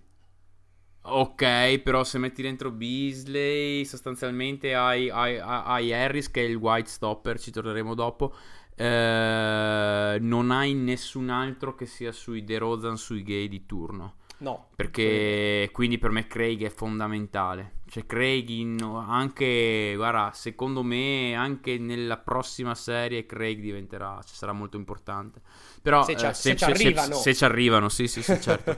[1.08, 6.90] Ok, però se metti dentro Beasley, sostanzialmente hai, hai, hai Harris che è il white
[6.90, 8.36] stopper, ci torneremo dopo.
[8.76, 14.18] Eh, non hai nessun altro che sia sui DeRozan, sui gay di turno.
[14.38, 14.68] No.
[14.76, 17.82] Perché quindi per me Craig è fondamentale.
[17.88, 24.52] Cioè Craig in, anche, guarda, secondo me anche nella prossima serie Craig diventerà, ci sarà
[24.52, 25.42] molto importante.
[25.82, 27.16] Però se, eh, se, se, ci arrivano.
[27.16, 28.78] Se, ci arrivano, sì, sì, sì, certo.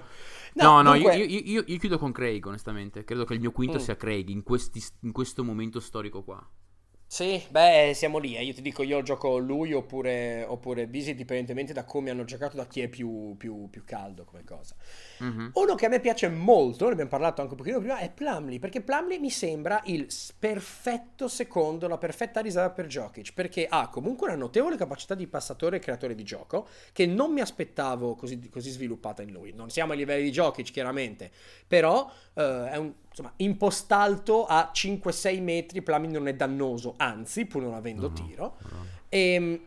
[0.53, 1.15] no, no, dunque...
[1.15, 3.03] io, io, io, io, chiudo con Craig, onestamente.
[3.03, 3.81] Credo che il mio quinto mm.
[3.81, 6.45] sia Craig in, questi, in questo momento storico qua.
[7.09, 8.35] Sì, beh, siamo lì.
[8.35, 8.43] Eh.
[8.43, 12.67] Io ti dico, io gioco lui oppure, oppure Bisi, dipendentemente da come hanno giocato, da
[12.67, 14.75] chi è più, più, più caldo come cosa.
[15.23, 15.49] Mm-hmm.
[15.53, 18.59] Uno che a me piace molto, ne abbiamo parlato anche un pochino prima, è Plumley,
[18.59, 20.05] perché Plumley mi sembra il
[20.37, 25.77] perfetto secondo, la perfetta riserva per Jokic, perché ha comunque una notevole capacità di passatore
[25.77, 29.53] e creatore di gioco, che non mi aspettavo così, così sviluppata in lui.
[29.53, 31.31] Non siamo ai livelli di Jokic, chiaramente,
[31.65, 37.45] però uh, è un insomma, in postalto a 5-6 metri Plumlee non è dannoso, anzi,
[37.45, 38.57] pur non avendo no, tiro.
[38.61, 38.85] No.
[39.09, 39.59] E, ehm,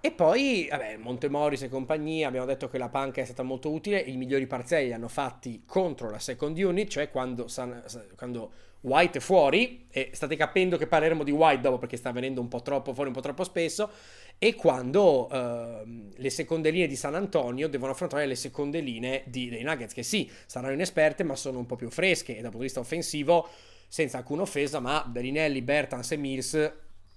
[0.00, 3.98] E poi, vabbè, Montemoris e compagnia, abbiamo detto che la panca è stata molto utile,
[3.98, 7.82] i migliori parziali li hanno fatti contro la second unit, cioè quando, San,
[8.16, 12.40] quando White è fuori, e state capendo che parleremo di White dopo perché sta venendo
[12.40, 13.90] un po' troppo fuori, un po' troppo spesso,
[14.38, 19.48] e quando uh, le seconde linee di San Antonio devono affrontare le seconde linee di,
[19.48, 22.58] dei Nuggets, che sì, saranno inesperte, ma sono un po' più fresche, e dal punto
[22.58, 23.48] di vista offensivo,
[23.88, 26.72] senza alcuna offesa, ma Bellinelli, Bertans e Mills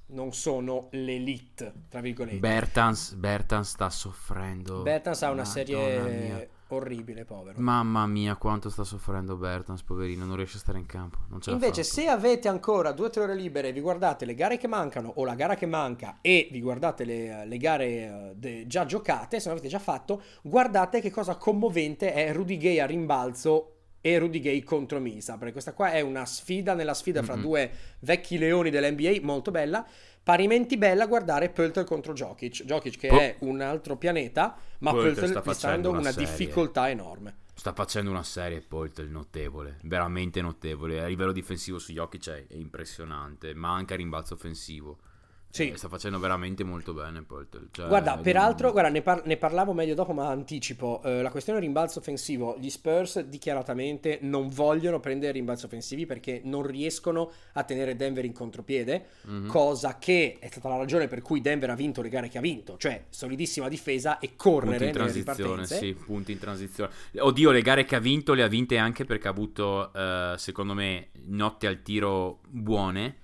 [0.07, 2.39] non sono l'elite, tra virgolette.
[2.39, 4.81] Bertans, Bertans sta soffrendo.
[4.81, 7.59] Bertans ha una serie orribile, povero.
[7.59, 11.17] Mamma mia, quanto sta soffrendo Bertans, poverino, non riesce a stare in campo.
[11.47, 14.67] Invece, se avete ancora due o tre ore libere e vi guardate le gare che
[14.67, 18.85] mancano o la gara che manca e vi guardate le, le gare uh, de, già
[18.85, 23.75] giocate, se non avete già fatto, guardate che cosa commovente è Rudy Gay a rimbalzo
[24.01, 27.43] e Rudy Gay contro Misa, perché questa qua è una sfida nella sfida fra mm-hmm.
[27.43, 29.85] due vecchi leoni dell'NBA molto bella.
[30.23, 32.63] Parimenti bella guardare Pöltl contro Jokic.
[32.63, 36.89] Jokic che po- è un altro pianeta, ma Pöltl sta, sta facendo una, una difficoltà
[36.89, 37.37] enorme.
[37.53, 41.01] Sta facendo una serie Pöltl notevole, veramente notevole.
[41.01, 44.97] A livello difensivo su Jokic è, è impressionante, ma anche a rimbalzo offensivo.
[45.51, 45.69] Sì.
[45.69, 47.67] Eh, sta facendo veramente molto bene Poltel.
[47.71, 51.01] Cioè, guarda, peraltro, guarda, ne, par- ne, parlavo meglio dopo, ma anticipo.
[51.03, 56.65] Eh, la questione rimbalzo offensivo, gli Spurs dichiaratamente non vogliono prendere rimbalzi offensivi perché non
[56.65, 59.47] riescono a tenere Denver in contropiede, mm-hmm.
[59.47, 62.41] cosa che è stata la ragione per cui Denver ha vinto le gare che ha
[62.41, 66.91] vinto, cioè solidissima difesa e correre punti in transizione, sì, punti in transizione.
[67.17, 70.73] Oddio, le gare che ha vinto le ha vinte anche perché ha avuto, eh, secondo
[70.73, 73.20] me, notte al tiro buone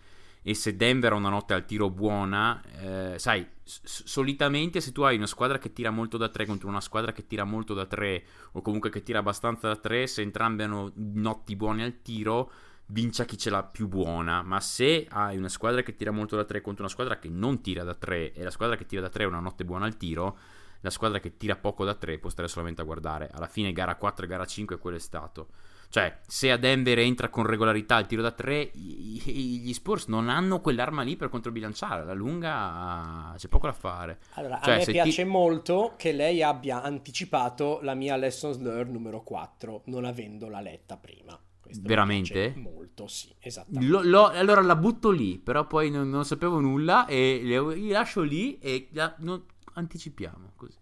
[0.48, 5.02] e se Denver ha una notte al tiro buona, eh, sai, s- solitamente se tu
[5.02, 7.86] hai una squadra che tira molto da 3 contro una squadra che tira molto da
[7.86, 12.50] 3 o comunque che tira abbastanza da 3, se entrambe hanno notti buone al tiro,
[12.86, 16.46] vince chi ce l'ha più buona, ma se hai una squadra che tira molto da
[16.46, 19.10] 3 contro una squadra che non tira da 3 e la squadra che tira da
[19.10, 20.38] 3 ha una notte buona al tiro,
[20.80, 23.30] la squadra che tira poco da 3 può stare solamente a guardare.
[23.34, 25.50] Alla fine gara 4 e gara 5 quello è stato.
[25.90, 30.60] Cioè, se a Denver entra con regolarità il tiro da tre, gli Spurs non hanno
[30.60, 32.02] quell'arma lì per controbilanciare.
[32.02, 34.20] Alla lunga c'è poco da fare.
[34.34, 35.30] Allora, cioè, a me piace ti...
[35.30, 41.40] molto che lei abbia anticipato la mia lessons learned numero 4, non avendola letta prima.
[41.62, 42.54] Questo Veramente?
[42.56, 43.88] Molto, sì, esattamente.
[43.88, 48.22] Lo, lo, allora la butto lì, però poi non, non sapevo nulla e li lascio
[48.22, 50.78] lì e la, non, anticipiamo così.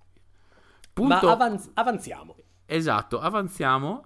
[0.94, 1.26] Punto.
[1.26, 2.36] Ma avanz- avanziamo.
[2.66, 4.06] Esatto, avanziamo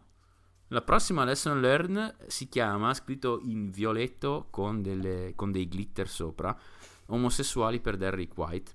[0.69, 6.55] la prossima lesson learn si chiama, scritto in violetto con, delle, con dei glitter sopra,
[7.07, 8.71] omosessuali per Derrick White.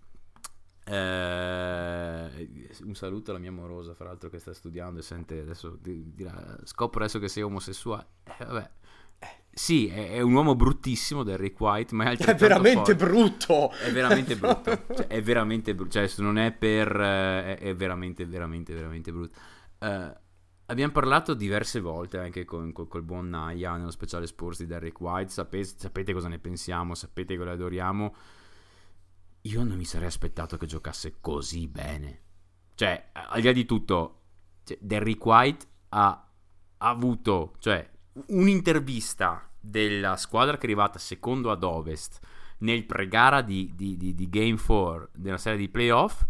[0.86, 2.48] Eh,
[2.82, 7.00] un saluto alla mia amorosa, fra l'altro, che sta studiando e sente adesso dirà, scopro
[7.00, 8.06] adesso che sei omosessuale.
[8.38, 8.70] Eh, vabbè.
[9.54, 12.96] Sì, è, è, un uomo bruttissimo, Derrick White, ma è, è veramente forte.
[12.96, 13.70] brutto.
[13.70, 14.82] È veramente brutto.
[14.94, 15.90] cioè, è veramente brutto.
[15.92, 16.88] Cioè, non è per.
[17.00, 19.38] Eh, è, veramente, veramente, veramente brutto.
[19.78, 20.12] Uh,
[20.66, 24.98] Abbiamo parlato diverse volte anche con, con, col buon Naya nello speciale Spurs di Derrick
[24.98, 25.30] White.
[25.30, 28.14] Sapete, sapete cosa ne pensiamo, sapete che lo adoriamo.
[29.42, 32.22] Io non mi sarei aspettato che giocasse così bene.
[32.74, 34.20] Cioè, al di là di tutto,
[34.64, 36.30] cioè, Derrick White ha,
[36.78, 37.86] ha avuto cioè,
[38.28, 42.20] un'intervista della squadra che è arrivata secondo ad Ovest
[42.58, 46.24] nel pre-gara di, di, di, di Game 4 della serie di playoff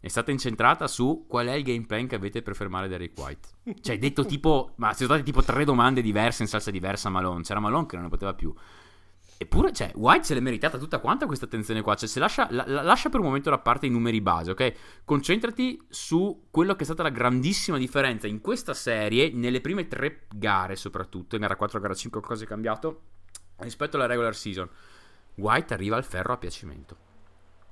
[0.00, 3.48] è stata incentrata su qual è il game plan che avete per fermare Derek White.
[3.82, 7.10] Cioè, detto tipo, ma ci sono state tipo tre domande diverse in salsa diversa a
[7.10, 7.42] Malone.
[7.42, 8.52] C'era Malone che non ne poteva più.
[9.42, 11.94] Eppure, cioè, White se l'è meritata tutta quanta questa attenzione qua.
[11.94, 14.72] Cioè, se lascia, la, lascia per un momento da parte i numeri base, ok?
[15.04, 20.26] Concentrati su quello che è stata la grandissima differenza in questa serie, nelle prime tre
[20.34, 23.02] gare soprattutto, in gara 4 e gara 5 cosa è cambiato,
[23.58, 24.68] rispetto alla regular season.
[25.36, 27.09] White arriva al ferro a piacimento.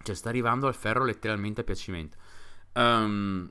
[0.08, 2.16] Cioè, sta arrivando al ferro letteralmente a piacimento.
[2.74, 3.50] Um,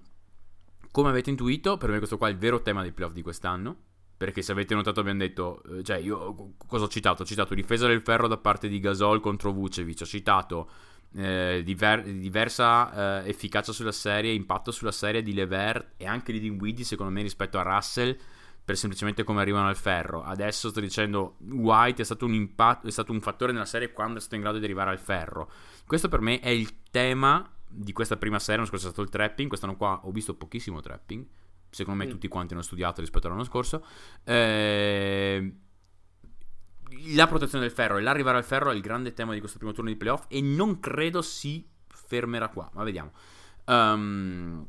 [0.90, 3.76] come avete intuito, per me questo qua è il vero tema dei playoff di quest'anno.
[4.18, 7.22] Perché se avete notato abbiamo detto, eh, cioè io cosa ho citato?
[7.22, 10.70] Ho citato difesa del ferro da parte di Gasol contro Vucevic, ho citato
[11.14, 16.40] eh, diver- diversa eh, efficacia sulla serie, impatto sulla serie di Lever e anche di
[16.40, 18.18] Dinwiddie secondo me rispetto a Russell
[18.68, 20.24] per semplicemente come arrivano al ferro.
[20.24, 24.18] Adesso sto dicendo White è stato un, impatto, è stato un fattore nella serie quando
[24.18, 25.50] è stato in grado di arrivare al ferro.
[25.86, 28.56] Questo per me è il tema di questa prima serie.
[28.56, 31.26] L'anno scorso è stato il trapping, quest'anno qua ho visto pochissimo trapping.
[31.70, 32.12] Secondo me mm.
[32.12, 33.86] tutti quanti hanno studiato rispetto all'anno scorso.
[34.26, 35.54] Eh,
[37.16, 39.72] la protezione del ferro e l'arrivare al ferro è il grande tema di questo primo
[39.72, 43.14] turno di playoff e non credo si fermerà qua, ma vediamo.
[43.64, 44.68] Um,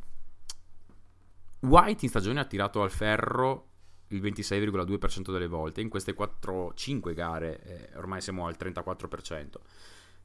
[1.63, 3.67] White in stagione ha tirato al ferro
[4.09, 9.57] il 26,2% delle volte, in queste 4-5 gare eh, ormai siamo al 34%.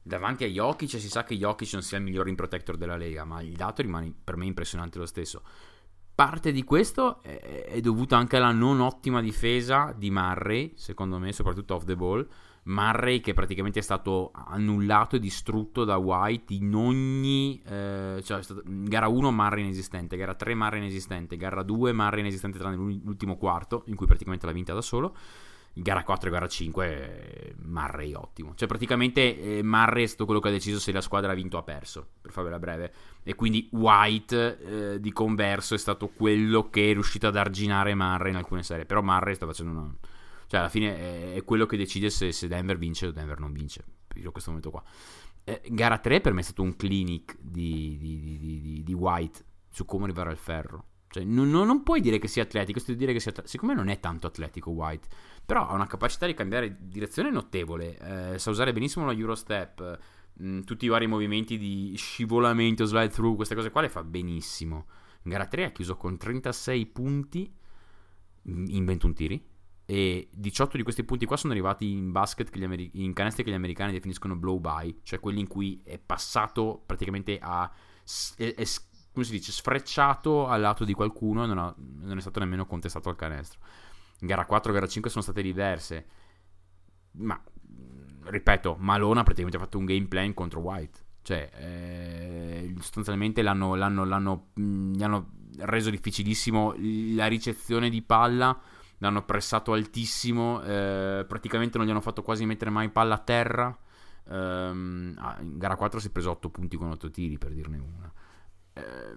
[0.02, 3.24] davanti a Jokic si sa che Jokic non sia il miglior rim protector della Lega,
[3.24, 5.42] ma il dato rimane per me impressionante lo stesso.
[6.14, 11.32] Parte di questo è, è dovuta anche alla non ottima difesa di Murray, secondo me,
[11.32, 12.26] soprattutto off the ball.
[12.64, 18.62] Murray che praticamente è stato annullato e distrutto da White in ogni eh, cioè stato,
[18.64, 23.82] gara 1 Murray inesistente, gara 3 Murray inesistente, gara 2 Murray inesistente tranne l'ultimo quarto
[23.86, 25.14] in cui praticamente l'ha vinta da solo
[25.74, 28.54] gara 4 e gara 5 eh, Murray ottimo.
[28.54, 31.56] Cioè praticamente eh, Murray è stato quello che ha deciso se la squadra ha vinto
[31.56, 32.92] o ha perso, per farvela breve.
[33.24, 38.30] E quindi White eh, di converso è stato quello che è riuscito ad arginare Murray
[38.30, 38.86] in alcune serie.
[38.86, 39.94] Però Murray sta facendo una...
[40.54, 43.82] Cioè alla fine è, quello che decide se, se, Denver vince o Denver non vince.
[44.14, 44.84] Io questo momento qua.
[45.42, 49.84] Eh, gara 3 per me è stato un clinic di, di, di, di White su
[49.84, 50.84] come arrivare al ferro.
[51.08, 53.52] Cioè, non, non, puoi dire che sia atletico, devi dire che sia atletico.
[53.52, 55.08] Siccome non è tanto atletico White,
[55.44, 58.34] però ha una capacità di cambiare direzione notevole.
[58.34, 59.98] Eh, sa usare benissimo lo Eurostep,
[60.34, 64.04] mh, mm, tutti i vari movimenti di scivolamento, slide through, queste cose qua le fa
[64.04, 64.86] benissimo.
[65.22, 67.52] In gara 3 ha chiuso con 36 punti
[68.44, 69.52] in 21 tiri.
[69.86, 73.54] E 18 di questi punti qua sono arrivati in basket, Ameri- in canestri che gli
[73.54, 77.70] americani definiscono blow by, cioè quelli in cui è passato praticamente a.
[78.36, 78.64] È, è,
[79.12, 82.66] come si dice, sfrecciato al lato di qualcuno e non, ha, non è stato nemmeno
[82.66, 83.60] contestato al canestro
[84.26, 86.06] gara 4 e gara 5 sono state diverse.
[87.12, 87.40] Ma,
[88.24, 91.02] ripeto, Malone ha praticamente fatto un game plan contro White.
[91.22, 96.74] Cioè, eh, sostanzialmente l'hanno, l'hanno, l'hanno, mh, gli hanno reso difficilissimo
[97.14, 98.58] la ricezione di palla,
[99.04, 103.78] l'hanno pressato altissimo, eh, praticamente non gli hanno fatto quasi mettere mai palla a terra.
[104.26, 108.12] Um, in gara 4 si è preso 8 punti con 8 tiri, per dirne una.
[108.72, 109.16] Eh,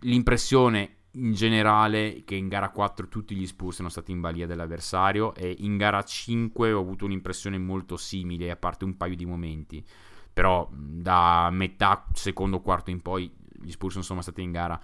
[0.00, 5.34] l'impressione in generale che in gara 4 tutti gli Spurs sono stati in balia dell'avversario
[5.34, 9.84] e in gara 5 ho avuto un'impressione molto simile a parte un paio di momenti
[10.30, 14.78] però da metà secondo quarto in poi gli Spurs sono stati in gara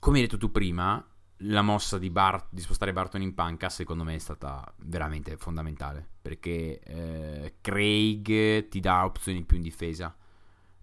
[0.00, 1.04] come hai detto tu prima
[1.44, 6.06] la mossa di, Bart, di spostare Barton in panca secondo me è stata veramente fondamentale
[6.20, 10.14] perché eh, Craig ti dà opzioni più in difesa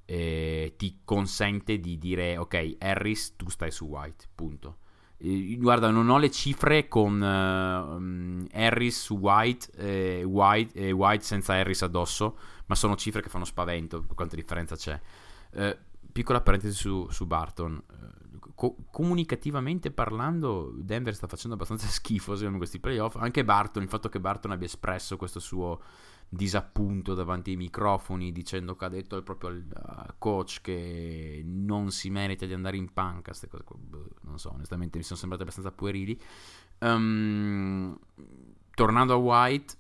[0.06, 4.78] eh, ti consente di dire ok Harris tu stai su White punto.
[5.18, 11.54] Eh, guarda non ho le cifre con uh, Harris su White e White, White senza
[11.54, 15.00] Harris addosso ma sono cifre che fanno spavento quanta differenza c'è.
[15.52, 15.78] Eh,
[16.12, 17.84] piccola parentesi su, su Barton
[18.58, 24.10] Co- comunicativamente parlando Denver sta facendo abbastanza schifo secondo questi playoff anche Barton il fatto
[24.10, 25.80] che Barton abbia espresso questo suo
[26.30, 29.64] disappunto davanti ai microfoni dicendo che ha detto al proprio
[30.18, 34.98] coach che non si merita di andare in panca, queste cose, boh, non so, onestamente
[34.98, 36.20] mi sono sembrate abbastanza puerili.
[36.80, 37.98] Um,
[38.74, 39.76] tornando a White,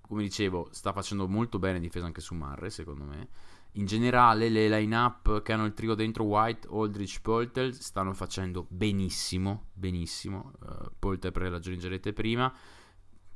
[0.00, 3.28] come dicevo, sta facendo molto bene difesa anche su Marre, secondo me.
[3.76, 9.68] In generale, le line-up che hanno il trio dentro White, Aldrich, Poltel stanno facendo benissimo,
[9.72, 10.52] benissimo.
[10.60, 12.52] Uh, Poltel per dette prima.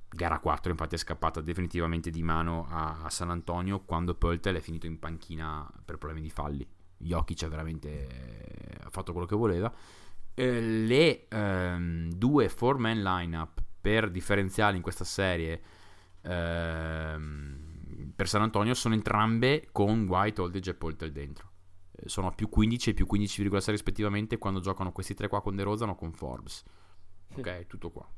[0.08, 4.60] Gara 4 infatti è scappata definitivamente di mano a, a San Antonio quando Pöltel è
[4.60, 6.66] finito in panchina per problemi di falli.
[6.98, 9.72] Jokic ha veramente eh, fatto quello che voleva.
[10.34, 15.60] Eh, le ehm, due four-man lineup per differenziali in questa serie
[16.22, 17.65] ehm,
[18.14, 21.50] per San Antonio sono entrambe con White, Oldridge e Poltel dentro.
[21.92, 25.56] Eh, sono a più 15 e più 15,6 rispettivamente quando giocano questi tre qua con
[25.56, 26.62] De Rozan o con Forbes.
[27.36, 28.08] Ok, tutto qua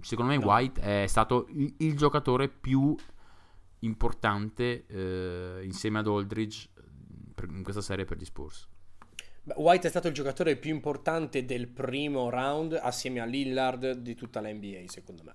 [0.00, 0.46] secondo me no.
[0.46, 2.94] White è stato il, il giocatore più
[3.80, 6.68] importante eh, insieme ad Aldridge
[7.34, 8.68] per, in questa serie per gli Spurs.
[9.56, 14.40] White è stato il giocatore più importante del primo round assieme a Lillard di tutta
[14.40, 15.34] la NBA, secondo me.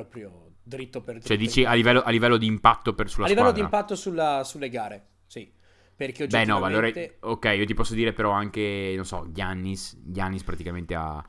[0.00, 1.28] Proprio dritto per dritto.
[1.28, 4.42] Cioè dici a livello, a livello di impatto per, sulla a livello di impatto sulla,
[4.44, 5.52] sulle gare, sì.
[5.96, 6.52] Perché oggettivamente...
[6.52, 10.94] Beh no, allora, ok, io ti posso dire però anche, non so, Giannis, Giannis praticamente
[10.94, 11.24] ha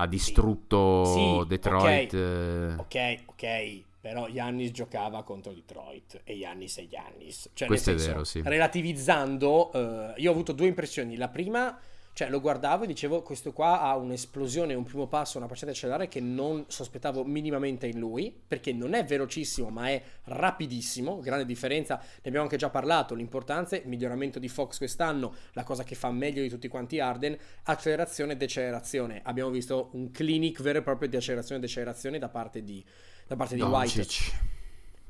[0.00, 1.46] ha distrutto sì.
[1.46, 2.14] Detroit.
[2.14, 2.74] Okay.
[2.76, 7.50] ok, ok, però Yannis giocava contro Detroit e Yannis è Yannis.
[7.52, 8.40] Cioè, Questo senso, è vero, sì.
[8.42, 11.16] Relativizzando, uh, io ho avuto due impressioni.
[11.16, 11.78] La prima
[12.20, 16.06] cioè, lo guardavo e dicevo, questo qua ha un'esplosione, un primo passo, una di accelerare
[16.06, 21.96] che non sospettavo minimamente in lui, perché non è velocissimo, ma è rapidissimo, grande differenza,
[21.96, 26.10] ne abbiamo anche già parlato, l'importanza, il miglioramento di Fox quest'anno, la cosa che fa
[26.10, 29.22] meglio di tutti quanti Arden, accelerazione e decelerazione.
[29.24, 32.84] Abbiamo visto un clinic vero e proprio di accelerazione e decelerazione da parte di,
[33.26, 34.06] da parte di White.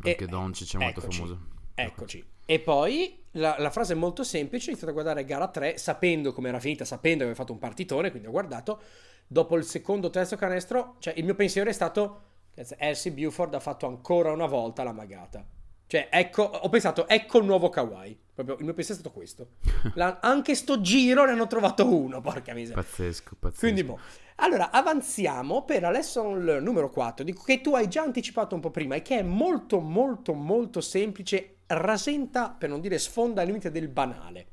[0.00, 1.58] Perché Doncic è molto eccoci, famoso.
[1.82, 2.24] Eccoci.
[2.44, 6.32] E poi la, la, frase è molto semplice, ho iniziato a guardare gara 3 sapendo
[6.32, 8.80] come era finita, sapendo che aveva fatto un partitone, quindi ho guardato.
[9.26, 12.22] Dopo il secondo terzo canestro, cioè il mio pensiero è stato,
[12.54, 15.46] Elsie Buford ha fatto ancora una volta la magata.
[15.86, 18.16] Cioè, ecco, ho pensato, ecco il nuovo Kawhi.
[18.32, 19.48] Proprio il mio pensiero è stato questo.
[19.94, 22.80] La, anche sto giro ne hanno trovato uno, porca miseria.
[22.80, 23.60] Pazzesco, pazzesco.
[23.60, 23.98] Quindi, boh.
[24.36, 28.70] Allora, avanziamo per la lesson numero 4, dico che tu hai già anticipato un po'
[28.70, 33.70] prima e che è molto, molto, molto semplice, rasenta, per non dire sfonda il limite
[33.70, 34.48] del banale.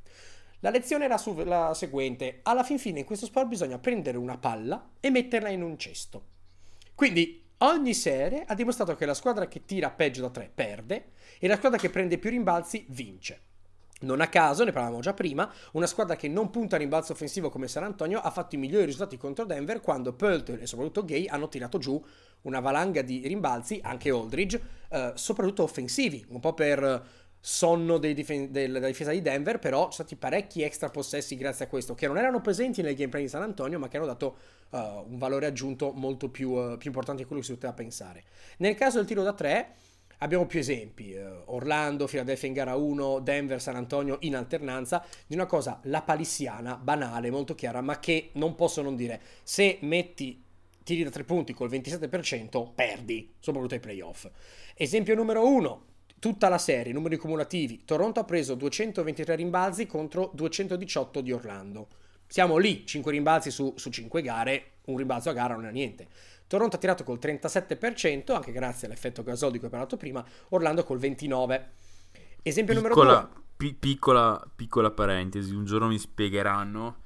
[0.61, 2.39] La lezione era su- la seguente.
[2.43, 6.23] Alla fin fine in questo sport bisogna prendere una palla e metterla in un cesto.
[6.95, 11.47] Quindi ogni serie ha dimostrato che la squadra che tira peggio da 3 perde e
[11.47, 13.41] la squadra che prende più rimbalzi vince.
[13.99, 17.49] Non a caso, ne parlavamo già prima, una squadra che non punta a rimbalzo offensivo
[17.49, 21.27] come San Antonio ha fatto i migliori risultati contro Denver quando Pöltl e soprattutto Gay
[21.27, 22.03] hanno tirato giù
[22.47, 27.05] una valanga di rimbalzi, anche Aldridge, eh, soprattutto offensivi, un po' per
[27.39, 31.67] sonno difen- del, della difesa di Denver, però sono stati parecchi extra possessi grazie a
[31.67, 34.37] questo, che non erano presenti nel gameplay di San Antonio, ma che hanno dato
[34.69, 38.23] uh, un valore aggiunto molto più, uh, più importante di quello che si poteva pensare.
[38.57, 39.73] Nel caso del tiro da 3
[40.19, 45.35] abbiamo più esempi, uh, Orlando, Philadelphia in gara 1, Denver, San Antonio in alternanza, di
[45.35, 49.21] una cosa lapalissiana, banale, molto chiara, ma che non posso non dire.
[49.43, 50.43] Se metti
[50.87, 54.29] tiri da 3 punti col 27%, perdi, soprattutto ai playoff.
[54.73, 55.85] Esempio numero 1,
[56.17, 61.89] tutta la serie, numeri cumulativi, Toronto ha preso 223 rimbalzi contro 218 di Orlando.
[62.25, 66.07] Siamo lì, 5 rimbalzi su, su 5 gare, un rimbalzo a gara non è niente.
[66.47, 70.85] Toronto ha tirato col 37%, anche grazie all'effetto Gasol di cui ho parlato prima, Orlando
[70.85, 71.63] col 29%.
[72.43, 73.41] Esempio piccola, numero 2.
[73.57, 77.01] Pi- piccola, piccola parentesi, un giorno mi spiegheranno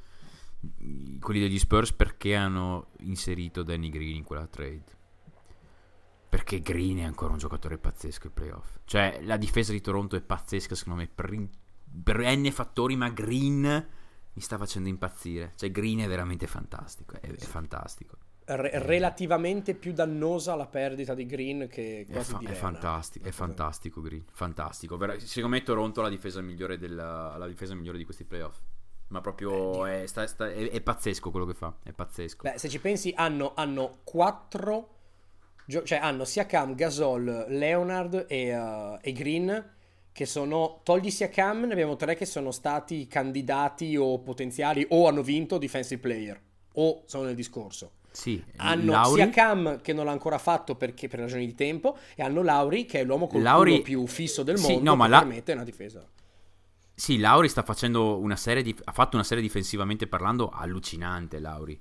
[1.20, 5.00] quelli degli Spurs perché hanno inserito Danny Green in quella trade.
[6.30, 8.78] Perché Green è ancora un giocatore pazzesco ai playoff.
[8.86, 11.50] Cioè, la difesa di Toronto è pazzesca, secondo me, per,
[12.04, 13.88] per N fattori, ma Green
[14.34, 15.52] mi sta facendo impazzire.
[15.56, 18.18] Cioè, Green è veramente fantastico, è, è fantastico.
[18.46, 23.28] Re- relativamente più dannosa la perdita di Green che È, quasi fa- di è fantastico,
[23.28, 24.98] è fantastico Green, fantastico.
[25.20, 28.58] Secondo me Toronto ha la difesa migliore, della, la difesa migliore di questi playoff.
[29.12, 32.44] Ma proprio è, sta- sta- è- è pazzesco quello che fa, è pazzesco.
[32.44, 34.88] Beh, se ci pensi, hanno, hanno quattro.
[35.66, 39.74] gio- cioè, hanno Siakam, Gasol, Leonard e, uh, e Green.
[40.14, 40.80] Che sono.
[40.84, 46.02] Togli Siakam, ne abbiamo tre che sono stati candidati o potenziali o hanno vinto defensive
[46.02, 46.42] player.
[46.76, 47.92] O sono nel discorso.
[48.12, 51.98] Sì, Hanno Lauri, Siakam che non l'ha ancora fatto perché per ragioni di tempo.
[52.16, 54.90] E hanno Lauri che è l'uomo col Lauri- più fisso del Sì, mondo.
[54.90, 56.06] no, ma la- permette una difesa.
[57.02, 61.74] Sì, Lauri sta facendo una serie di, ha fatto una serie difensivamente parlando allucinante, Lauri.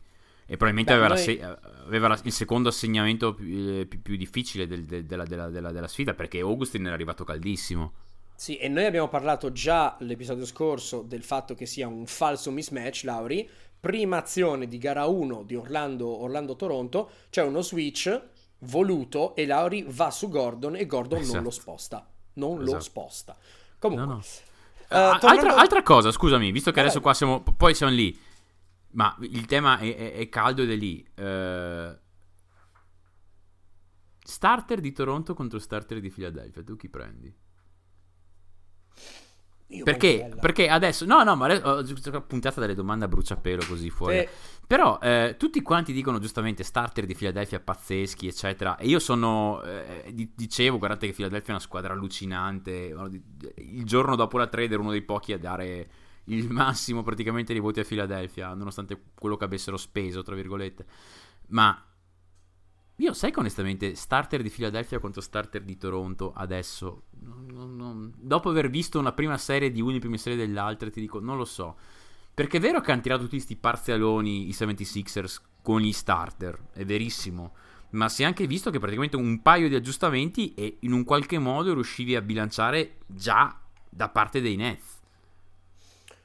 [0.47, 3.47] E probabilmente Beh, aveva, la noi- se- aveva la- il secondo assegnamento più,
[3.81, 7.25] eh, più- più difficile del- del- della, della- della- della sfida perché Augustin era arrivato
[7.25, 7.93] caldissimo.
[8.35, 13.03] Sì, e noi abbiamo parlato già l'episodio scorso del fatto che sia un falso mismatch,
[13.05, 13.47] Lauri.
[13.79, 18.23] Prima azione di gara 1 di Orlando, Orlando-Toronto, c'è uno switch
[18.61, 21.43] voluto e Lauri va su Gordon e Gordon non Esatto.
[21.45, 22.09] lo sposta.
[22.35, 22.81] Non lo Esatto.
[22.81, 23.37] sposta.
[23.79, 24.23] Comunque, No, no.
[24.91, 27.93] Eh, Ah, tornando- altra, altra cosa, scusami, visto che Vai, adesso qua siamo, poi siamo
[27.93, 28.19] lì,
[28.93, 31.07] ma il tema è, è- è caldo ed è lì.
[31.15, 31.99] Eh,
[34.23, 37.35] starter di Toronto contro starter di Philadelphia, tu chi prendi?
[39.85, 40.31] Perché?
[40.41, 43.89] Perché adesso, no, no, ma adesso, ho giusto una puntata delle domande a bruciapelo così
[43.89, 44.19] fuori.
[44.19, 44.29] Sì.
[44.67, 48.77] Però eh, tutti quanti dicono giustamente starter di Philadelphia pazzeschi, eccetera.
[48.77, 52.95] E io sono, eh, di- dicevo, guardate che Philadelphia è una squadra allucinante.
[53.57, 55.91] Il giorno dopo la trade ero uno dei pochi a dare
[56.25, 60.85] il massimo praticamente di voti a Philadelphia, nonostante quello che avessero speso, tra virgolette.
[61.49, 61.85] Ma
[63.01, 68.49] io sai che onestamente starter di Philadelphia contro starter di Toronto adesso, non- non- dopo
[68.51, 71.45] aver visto una prima serie di una e prime serie dell'altra, ti dico, non lo
[71.45, 71.77] so.
[72.33, 76.85] Perché è vero che hanno tirato tutti questi parzialoni i 76ers con gli starter, è
[76.85, 77.55] verissimo.
[77.91, 81.39] Ma si è anche visto che praticamente un paio di aggiustamenti e in un qualche
[81.39, 83.59] modo riuscivi a bilanciare già
[83.89, 84.99] da parte dei Nets.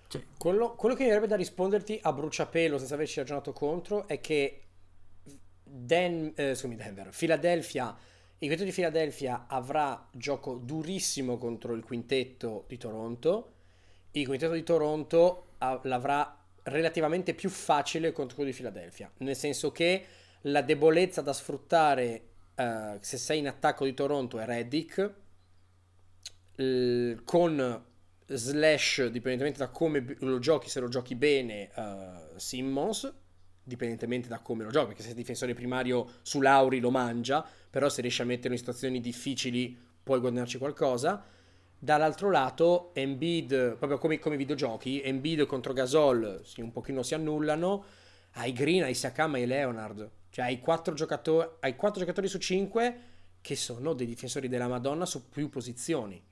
[0.07, 4.21] Cioè, Quello, quello che mi verrebbe da risponderti a bruciapelo senza averci ragionato contro è
[4.21, 4.59] che
[5.63, 7.93] Den- eh, scusami, Denver, Philadelphia,
[8.37, 13.53] il quintetto di Philadelphia avrà gioco durissimo contro il quintetto di Toronto,
[14.11, 19.71] il quintetto di Toronto ha- l'avrà relativamente più facile contro quello di Philadelphia, nel senso
[19.71, 20.05] che
[20.41, 25.13] la debolezza da sfruttare eh, se sei in attacco di Toronto è Reddick,
[27.25, 27.85] con
[28.27, 33.13] slash, dipendentemente da come lo giochi, se lo giochi bene, eh, Simmons,
[33.61, 37.45] dipendentemente da come lo giochi, perché se sei difensore primario su Lauri lo mangia,
[37.75, 41.21] però se riesci a metterlo in situazioni difficili puoi guadagnarci qualcosa.
[41.77, 47.83] Dall'altro lato, Embiid, proprio come, come videogiochi, Embiid contro Gasol sì, un pochino si annullano,
[48.35, 52.99] hai Green, hai Siakam, hai Leonard, cioè hai quattro, giocatori, hai quattro giocatori su 5
[53.41, 56.23] che sono dei difensori della Madonna su più posizioni.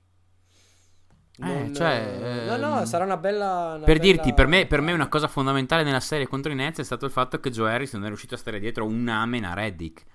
[1.42, 3.74] Eh, cioè, no, no, ehm, sarà una bella.
[3.76, 6.56] una Per bella dirti, per me, per me una cosa fondamentale nella serie contro i
[6.56, 9.06] Nets è stato il fatto che Joe Harris non è riuscito a stare dietro un
[9.10, 10.06] amen a Reddick.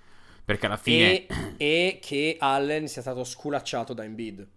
[0.49, 1.27] Perché alla fine...
[1.27, 1.27] E,
[1.59, 4.49] e che Allen sia stato sculacciato da Embiid.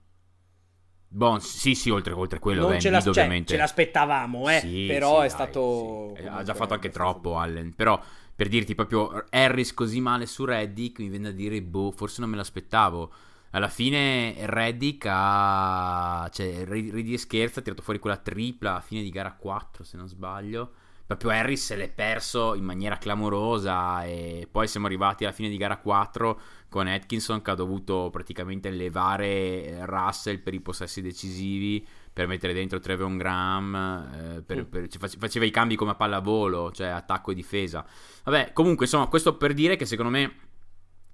[1.14, 3.54] Boh, sì, sì, oltre, oltre quello, Non beh, ce, l'as- cioè, ovviamente...
[3.54, 6.16] ce l'aspettavo, eh, Sì, però sì, è dai, stato...
[6.16, 6.26] sì.
[6.26, 7.76] Ha già fatto anche troppo Allen.
[7.76, 8.02] Però
[8.34, 12.30] per dirti proprio Harris così male su Reddick, mi viene da dire, boh, forse non
[12.30, 13.12] me l'aspettavo.
[13.52, 16.30] Alla fine Reddick ha...
[16.32, 19.98] Cioè, ridi e scherza, ha tirato fuori quella tripla a fine di gara 4, se
[19.98, 20.72] non sbaglio.
[21.16, 25.58] Proprio Harris se l'è perso in maniera clamorosa e poi siamo arrivati alla fine di
[25.58, 26.40] gara 4
[26.70, 32.80] con Atkinson che ha dovuto praticamente levare Russell per i possessi decisivi per mettere dentro
[32.80, 33.76] Trevon Graham,
[34.38, 34.70] eh, per- Mm.
[34.70, 34.88] per-
[35.18, 37.86] faceva i cambi come a pallavolo, cioè attacco e difesa.
[38.24, 40.36] Vabbè, comunque, insomma, questo per dire che secondo me,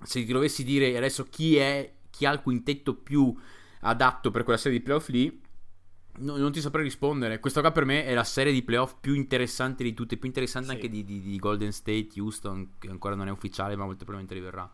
[0.03, 3.35] se ti dovessi dire adesso chi è, chi ha il quintetto più
[3.81, 5.41] adatto per quella serie di playoff lì,
[6.17, 7.39] no- non ti saprei rispondere.
[7.39, 10.67] Questa qua per me è la serie di playoff più interessante di tutte, più interessante
[10.69, 10.73] Sì.
[10.75, 14.33] anche di, di- di Golden State, Houston, che ancora non è ufficiale, ma molto probabilmente
[14.33, 14.69] arriverà.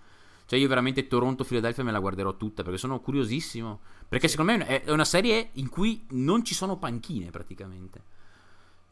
[0.45, 3.79] Cioè, io veramente Toronto-Philadelphia me la guarderò tutta perché sono curiosissimo.
[4.09, 8.01] Perché secondo me è una serie in cui non ci sono panchine praticamente.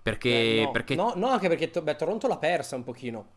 [0.01, 0.29] Perché,
[0.59, 3.27] Eh, no, perché no, no, anche perché beh, Toronto l'ha persa un pochino.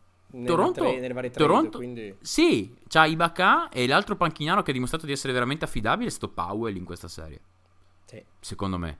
[0.43, 2.13] Toronto, tre- nelle varie trade, Toronto quindi...
[2.19, 6.27] sì, c'ha Ibaka e l'altro panchinaro che ha dimostrato di essere veramente affidabile è sto
[6.27, 7.39] Powell in questa serie,
[8.05, 8.23] Sì.
[8.39, 8.97] secondo me.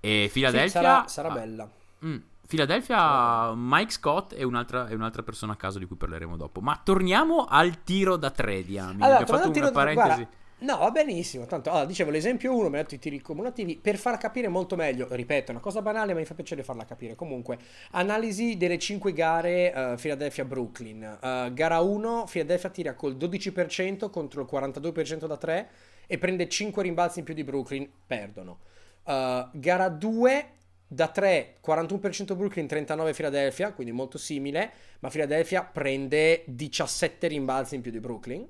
[0.00, 1.70] E Sì, Philadelphia sarà, sarà ah, bella.
[2.04, 6.60] mm, Philadelphia, Mike Scott è un'altra, è un'altra persona a caso di cui parleremo dopo.
[6.60, 9.04] Ma torniamo al tiro da tre, diamine.
[9.04, 10.06] Allora, fatto una parentesi.
[10.06, 10.28] guarda,
[10.62, 11.44] No, va benissimo.
[11.46, 14.76] Tanto, allora, dicevo l'esempio 1, mi ha detto i tiri cumulativi, per far capire molto
[14.76, 17.16] meglio, ripeto, è una cosa banale, ma mi fa piacere farla capire.
[17.16, 17.58] Comunque,
[17.92, 21.18] analisi delle 5 gare eh, Philadelphia-Brooklyn.
[21.20, 25.70] Eh, gara 1, Philadelphia tira col 12% contro il 42% da 3
[26.12, 28.58] e prende 5 rimbalzi in più di Brooklyn, perdono.
[29.06, 30.48] Eh, gara 2,
[30.86, 37.80] da 3, 41% Brooklyn, 39 Philadelphia, quindi molto simile, ma Philadelphia prende 17 rimbalzi in
[37.80, 38.46] più di Brooklyn.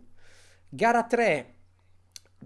[0.68, 1.54] Gara 3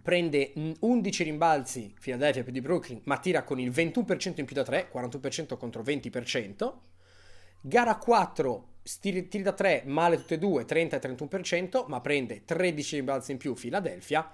[0.03, 4.55] prende mm, 11 rimbalzi Philadelphia più di Brooklyn, ma tira con il 21% in più
[4.55, 6.75] da 3, 41% contro 20%.
[7.63, 8.69] Gara 4
[9.01, 13.33] tiri, tiri da 3 male tutte e due, 30 e 31%, ma prende 13 rimbalzi
[13.33, 14.31] in più Philadelphia.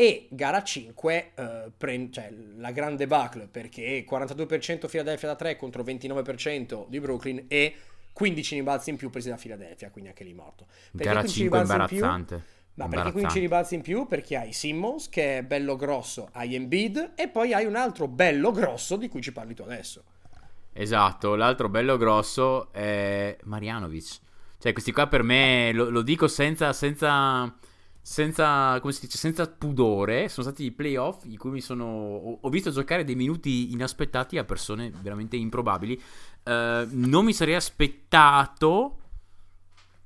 [0.00, 5.82] E gara 5, eh, prende, cioè la grande debacle perché 42% Philadelphia da 3 contro
[5.82, 7.74] 29% di Brooklyn e
[8.12, 10.66] 15 rimbalzi in più presi da Philadelphia, quindi anche lì morto.
[10.94, 11.96] Perché Gara 15 5 rimbalzi in più?
[11.96, 12.44] imbarazzante.
[12.74, 13.40] Ma perché 15 Imbarazzante.
[13.40, 14.06] ribalzi in più?
[14.06, 18.52] Perché hai Simmons che è bello grosso, hai Embiid e poi hai un altro bello
[18.52, 20.04] grosso di cui ci parli tu adesso.
[20.72, 24.18] Esatto, l'altro bello grosso è Marianovic.
[24.58, 27.52] Cioè, questi qua per me, lo, lo dico senza, senza,
[28.00, 31.84] senza, come si dice, senza pudore, sono stati i playoff in cui mi sono,
[32.40, 36.00] ho, visto giocare dei minuti inaspettati a persone veramente improbabili.
[36.42, 38.96] Eh, non mi sarei aspettato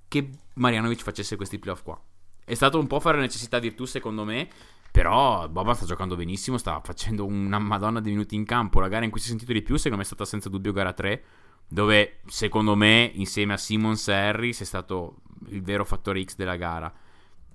[0.09, 2.01] che Marianovic facesse questi playoff qua.
[2.45, 4.49] È stato un po' fare necessità virtù secondo me,
[4.91, 8.81] però Boban sta giocando benissimo, sta facendo una madonna di minuti in campo.
[8.81, 10.73] La gara in cui si è sentito di più secondo me è stata senza dubbio
[10.73, 11.25] gara 3,
[11.69, 16.57] dove secondo me insieme a Simmons e Harris è stato il vero fattore X della
[16.57, 16.93] gara.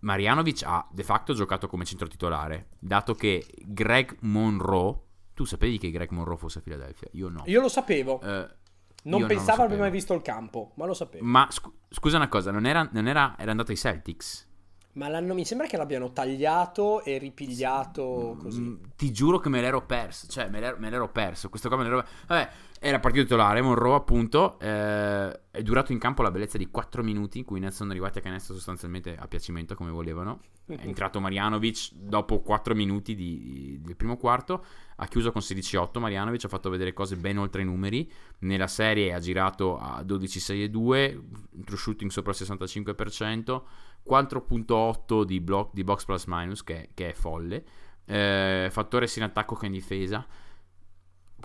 [0.01, 4.99] Marianovic ha de facto giocato come centro titolare, dato che Greg Monroe,
[5.33, 7.07] tu sapevi che Greg Monroe fosse a Philadelphia?
[7.13, 7.43] Io no.
[7.45, 8.47] Io lo sapevo, Eh,
[9.03, 11.23] non pensavo abbia mai visto il campo, ma lo sapevo.
[11.25, 14.45] Ma scu- scusa una cosa, non era, non era, era andato ai Celtics?
[14.93, 18.61] Ma l'hanno, mi sembra che l'abbiano tagliato e ripigliato così.
[18.61, 20.25] Mm, ti giuro che me l'ero perso.
[20.27, 21.49] Cioè, me l'ero, me l'ero perso.
[21.49, 22.03] Questo qua me l'ero.
[22.25, 23.61] Vabbè, era partito titolare.
[23.61, 24.59] Monroe, appunto.
[24.59, 27.39] eh, è durato in campo la bellezza di 4 minuti.
[27.39, 30.39] In cui Nets sono arrivati a canestro sostanzialmente a piacimento, come volevano.
[30.65, 34.63] È entrato Marianovic dopo 4 minuti di- del primo quarto.
[34.97, 35.99] Ha chiuso con 16-8.
[35.99, 38.11] Marianovic ha fatto vedere cose ben oltre i numeri.
[38.39, 41.19] Nella serie ha girato a 12-6-2.
[41.65, 43.61] True shooting sopra il 65%.
[44.07, 47.63] 4.8 di, block, di box plus minus, che, che è folle.
[48.05, 50.25] Eh, fattore sia in attacco che in difesa.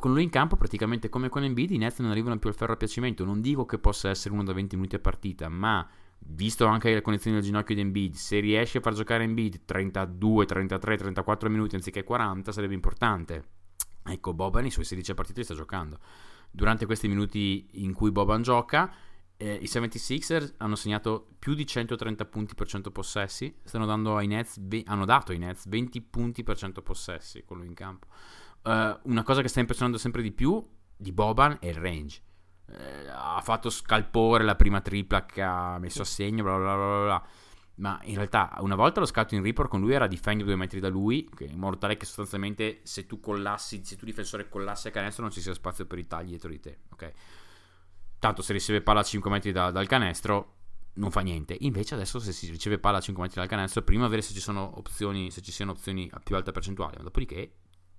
[0.03, 2.73] Con lui in campo, praticamente come con Embiid, i Nets non arrivano più al ferro
[2.73, 3.25] a piacimento.
[3.25, 5.89] Non dico che possa essere uno da 20 minuti a partita, ma
[6.19, 10.45] visto anche le condizioni del ginocchio di Embiid, se riesce a far giocare Embiid 32,
[10.45, 13.45] 33, 34 minuti anziché 40, sarebbe importante.
[14.03, 16.01] Ecco, Boban i suoi 16 partite sta giocando.
[16.51, 18.93] Durante questi minuti in cui Boban gioca,
[19.37, 23.55] eh, i 76ers hanno segnato più di 130 punti per 100 possessi.
[23.71, 28.09] Dando Nets, hanno dato ai Nets 20 punti per 100 possessi con lui in campo.
[28.65, 30.65] Eh, una cosa che sta impressionando sempre di più
[30.97, 32.23] di Boban è il range.
[32.67, 37.03] Eh, ha fatto scalpore la prima tripla che ha messo a segno, bla bla bla
[37.03, 37.27] bla
[37.77, 40.89] ma in realtà una volta lo scouting report con lui era difendi due metri da
[40.89, 45.23] lui, in modo tale che sostanzialmente se tu collassi, se tu difensore collassi a canestro
[45.23, 47.13] non ci sia spazio per i tagli dietro di te, ok?
[48.19, 50.57] Tanto se riceve palla a 5 metri da, dal canestro
[50.95, 51.57] non fa niente.
[51.61, 54.41] Invece adesso se si riceve palla a 5 metri dal canestro, prima vedere se ci
[54.41, 57.53] sono opzioni, se ci siano opzioni a più alta percentuale, ma dopodiché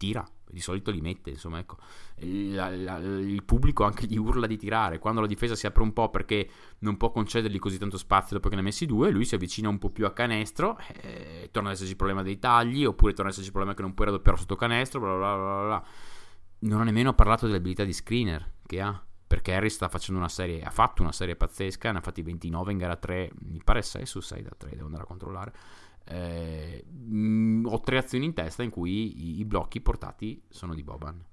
[0.04, 1.78] tira, di solito li mette, insomma, ecco.
[2.18, 5.94] La, la, il pubblico anche gli urla di tirare, quando la difesa si apre un
[5.94, 6.50] po' perché
[6.80, 9.70] non può concedergli così tanto spazio dopo che ne ha messi due, lui si avvicina
[9.70, 13.28] un po' più a canestro, eh, torna ad esserci il problema dei tagli, oppure torna
[13.28, 15.84] ad esserci il problema che non puoi raddoppiare sotto canestro, bla bla bla bla.
[16.60, 20.30] Non ha nemmeno parlato delle abilità di screener che ha, perché Harry sta facendo una
[20.30, 23.82] serie, ha fatto una serie pazzesca, ne ha fatti 29 in gara 3, mi pare
[23.82, 25.54] 6 su 6 da 3, devo andare a controllare
[26.06, 30.74] eh, mh, mm, ho tre azioni in testa in cui i, i, blocchi portati sono
[30.74, 31.24] di Boban.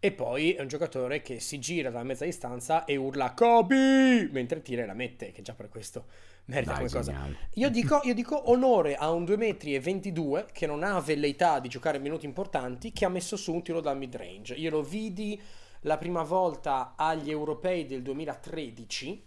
[0.00, 4.62] E poi è un giocatore che si gira dalla mezza distanza e urla Kobe mentre
[4.62, 6.06] tira e la mette, che già per questo
[6.46, 7.28] merita Dai, come cosa.
[7.54, 11.98] Io dico, io dico onore a un 2,22 m che non ha velleità di giocare
[11.98, 14.54] minuti importanti, che ha messo su un tiro dal mid range.
[14.54, 15.40] Io lo vidi
[15.82, 19.24] la prima volta agli europei del 2013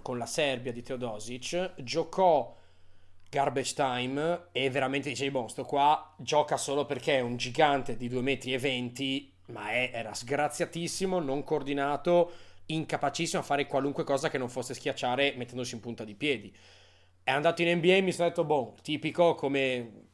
[0.00, 2.54] con la Serbia di Teodosic, giocò
[3.34, 8.08] garbage time e veramente dicevi, boh, sto qua gioca solo perché è un gigante di
[8.08, 12.30] 2,20 metri, ma è, era sgraziatissimo, non coordinato,
[12.66, 16.54] incapacissimo a fare qualunque cosa che non fosse schiacciare mettendosi in punta di piedi.
[17.24, 20.04] È andato in NBA e mi sono detto, boh, tipico come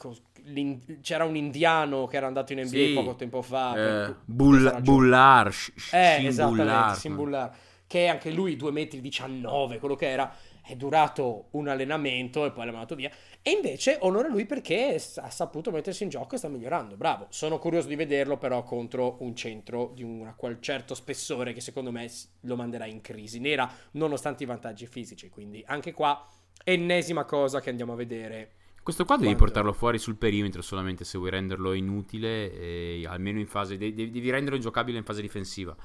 [1.03, 4.09] c'era un indiano che era andato in NBA sì, poco tempo fa.
[4.09, 5.55] Eh, bull- bullar,
[5.93, 7.55] eh, esattamente, Simbullar,
[7.87, 10.35] che anche lui 2,19 metri, quello che era
[10.71, 13.11] è durato un allenamento e poi l'ha mandato via.
[13.43, 16.97] E invece onore a lui perché ha saputo mettersi in gioco e sta migliorando.
[16.97, 17.27] Bravo.
[17.31, 21.91] Sono curioso di vederlo però contro un centro di un qual certo spessore che secondo
[21.91, 22.09] me
[22.43, 25.29] lo manderà in crisi nera nonostante i vantaggi fisici.
[25.29, 26.25] Quindi anche qua
[26.63, 28.53] ennesima cosa che andiamo a vedere.
[28.83, 33.47] Questo qua devi portarlo fuori sul perimetro solamente se vuoi renderlo inutile, e almeno in
[33.47, 33.77] fase.
[33.77, 35.77] Devi, devi renderlo ingiocabile in fase difensiva.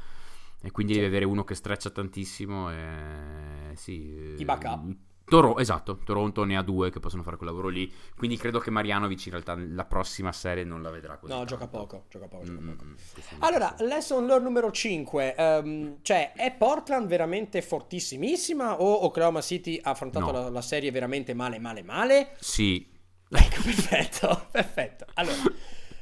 [0.65, 0.99] E quindi sì.
[0.99, 2.71] devi avere uno che streccia tantissimo.
[2.71, 4.95] E sì, I backup.
[5.25, 7.91] Toro, esatto, Toronto ne ha due che possono fare quel lavoro lì.
[8.15, 11.31] Quindi credo che Marianovic in realtà la prossima serie non la vedrà così.
[11.31, 11.53] No, tanto.
[11.53, 12.05] gioca poco.
[12.09, 12.83] Gioca poco, gioca poco.
[12.83, 12.93] Mm,
[13.39, 15.35] allora, lesson learn numero 5.
[15.37, 20.31] Um, ehm, cioè, è Portland veramente fortissimissima o Oklahoma City ha affrontato no.
[20.31, 22.35] la, la, serie veramente male, male, male?
[22.39, 22.87] Sì.
[23.29, 25.05] Ecco, perfetto, perfetto.
[25.13, 25.37] Allora,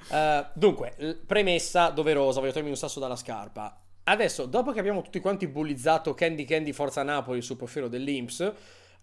[0.10, 3.78] uh, dunque, premessa doverosa, voglio togliermi un sasso dalla scarpa.
[4.06, 8.52] Adesso, dopo che abbiamo tutti quanti bullizzato Candy Candy Forza Napoli sul profilo dell'Inps,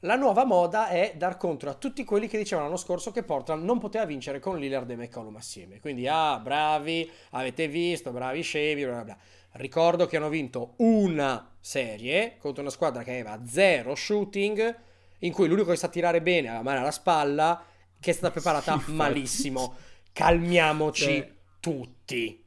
[0.01, 3.65] la nuova moda è dar contro a tutti quelli che dicevano l'anno scorso che Portland
[3.65, 5.81] non poteva vincere con Lillard e McCollum assieme.
[5.81, 9.19] Quindi, ah, bravi, avete visto, bravi scemi, bla bla bla.
[9.53, 14.77] Ricordo che hanno vinto una serie contro una squadra che aveva zero shooting,
[15.19, 17.63] in cui l'unico che sa tirare bene ha la mano alla spalla,
[17.99, 19.75] che è stata preparata malissimo.
[20.13, 21.33] Calmiamoci cioè...
[21.61, 22.45] tutti.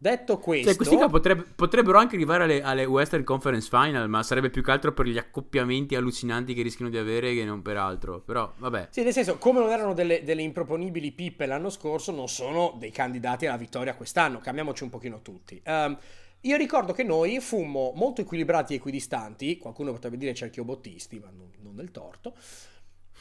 [0.00, 4.22] Detto questo, cioè, questi qua potrebbe, potrebbero anche arrivare alle, alle, Western Conference Final, ma
[4.22, 7.78] sarebbe più che altro per gli accoppiamenti allucinanti che rischiano di avere che non per
[7.78, 8.20] altro.
[8.20, 8.88] Però, vabbè.
[8.90, 12.92] Sì, nel senso, come non erano delle, delle improponibili pippe l'anno scorso, non sono dei
[12.92, 14.38] candidati alla vittoria quest'anno.
[14.38, 15.60] Cambiamoci un pochino tutti.
[15.66, 15.98] Um,
[16.42, 21.50] io ricordo che noi fummo molto equilibrati e equidistanti, qualcuno potrebbe dire cerchiobottisti, ma non,
[21.62, 22.34] non del torto.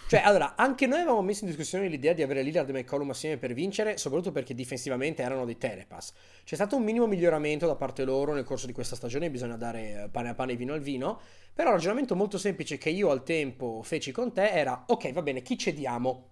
[0.07, 3.35] Cioè, allora, anche noi avevamo messo in discussione l'idea di avere Lillard e McCollum assieme
[3.35, 6.13] per vincere, soprattutto perché difensivamente erano dei telepass.
[6.45, 10.03] C'è stato un minimo miglioramento da parte loro nel corso di questa stagione, bisogna dare
[10.05, 11.19] eh, pane a pane e vino al vino,
[11.53, 15.21] però il ragionamento molto semplice che io al tempo feci con te era, ok, va
[15.21, 16.29] bene, chi cediamo?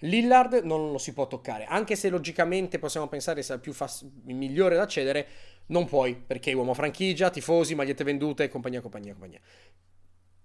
[0.00, 4.76] Lillard non lo si può toccare, anche se logicamente possiamo pensare sia il fas- migliore
[4.76, 5.26] da cedere,
[5.66, 9.40] non puoi, perché uomo franchigia, tifosi, magliette vendute, compagnia, compagnia, compagnia.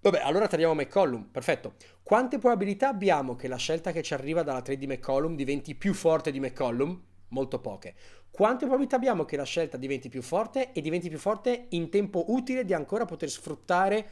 [0.04, 1.76] Vabbè, allora tagliamo McCollum, perfetto.
[2.02, 5.94] Quante probabilità abbiamo che la scelta che ci arriva dalla trade di McCollum diventi più
[5.94, 7.00] forte di McCollum?
[7.28, 7.94] Molto poche.
[8.32, 12.26] Quante probabilità abbiamo che la scelta diventi più forte e diventi più forte in tempo
[12.30, 14.10] utile di ancora poter sfruttare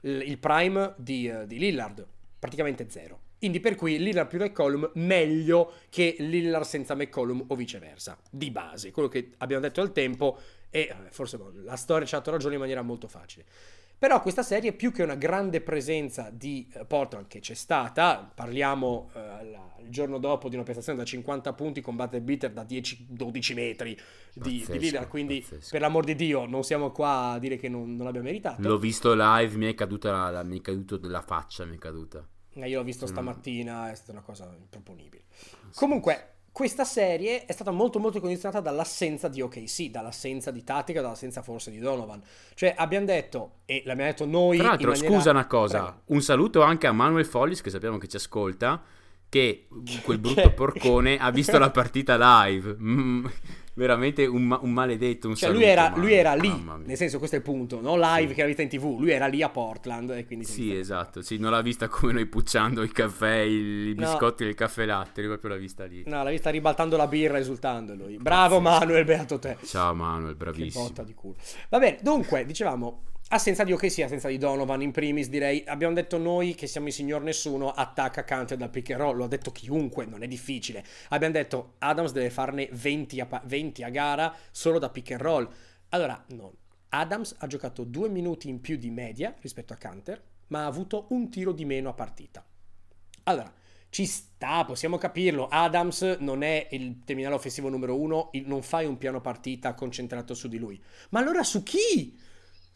[0.00, 2.06] il prime di, uh, di Lillard?
[2.38, 3.20] Praticamente zero.
[3.36, 8.92] Quindi per cui Lillard più McCollum meglio che Lillard senza McCollum o viceversa, di base,
[8.92, 10.38] quello che abbiamo detto al tempo
[10.70, 13.44] e forse boh, la storia ci ha dato ragione in maniera molto facile.
[13.98, 19.10] Però questa serie, più che una grande presenza di eh, Portland che c'è stata, parliamo
[19.12, 22.62] eh, la, il giorno dopo di una prestazione da 50 punti con battle beater da
[22.62, 23.98] 10-12 metri
[24.34, 25.68] di, pazzesco, di Lillard, quindi pazzesco.
[25.72, 28.62] per l'amor di Dio non siamo qua a dire che non, non l'abbiamo meritato.
[28.62, 31.78] L'ho visto live, mi è caduta la, la, mi è caduto della faccia, mi è
[31.78, 32.24] caduta.
[32.52, 35.24] Eh, io l'ho visto stamattina, è stata una cosa improponibile.
[35.74, 41.40] Comunque, questa serie è stata molto molto condizionata dall'assenza di OKC, dall'assenza di tattica, dall'assenza
[41.40, 42.20] forse di Donovan.
[42.54, 44.58] Cioè abbiamo detto, e l'abbiamo detto noi...
[44.58, 45.08] Tra l'altro, maniera...
[45.08, 46.00] scusa una cosa, Prego.
[46.06, 48.82] un saluto anche a Manuel Follis che sappiamo che ci ascolta,
[49.28, 49.68] che
[50.02, 52.76] quel brutto porcone ha visto la partita live.
[52.76, 53.26] Mm,
[53.78, 56.52] veramente un, ma- un maledetto, un Cioè lui era, lui era lì,
[56.84, 58.34] nel senso questo è il punto, non live Sì.
[58.34, 60.44] che era vista in tv, lui era lì a Portland e quindi...
[60.44, 64.10] Sì, esatto, sì, non l'ha vista come noi pucciando i caffè, i, i No.
[64.10, 66.02] biscotti e il caffè latte, lui proprio l'ha vista lì.
[66.06, 68.16] No, l'ha vista ribaltando la birra esultando lui.
[68.16, 69.56] Bravo Manuel, beato te.
[69.64, 70.84] Ciao Manuel, Che bravissimo.
[70.84, 71.36] botta di culo.
[71.68, 76.16] Va bene, dunque, dicevamo, assenza di OKC, assenza di Donovan in primis, direi, abbiamo detto
[76.18, 79.52] noi che siamo il signor nessuno, attacca Canter dal pick and roll, lo ha detto
[79.52, 80.84] chiunque, non è difficile.
[81.08, 85.20] Abbiamo detto, Adams deve farne 20 a, pa- 20 a gara solo da pick and
[85.20, 85.48] roll.
[85.90, 86.54] Allora, no.
[86.90, 91.06] Adams ha giocato due minuti in più di media rispetto a Canter, ma ha avuto
[91.10, 92.42] un tiro di meno a partita.
[93.24, 93.52] Allora,
[93.90, 95.48] ci sta, possiamo capirlo.
[95.48, 100.48] Adams non è il terminale offensivo numero uno, non fai un piano partita concentrato su
[100.48, 100.82] di lui.
[101.10, 102.18] Ma allora su chi?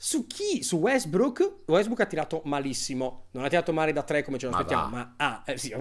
[0.04, 0.64] Su chi?
[0.64, 1.58] Su Westbrook?
[1.64, 3.26] Westbrook ha tirato malissimo.
[3.30, 5.72] Non ha tirato male da tre come ce lo aspettiamo, ma ah, eh, sì,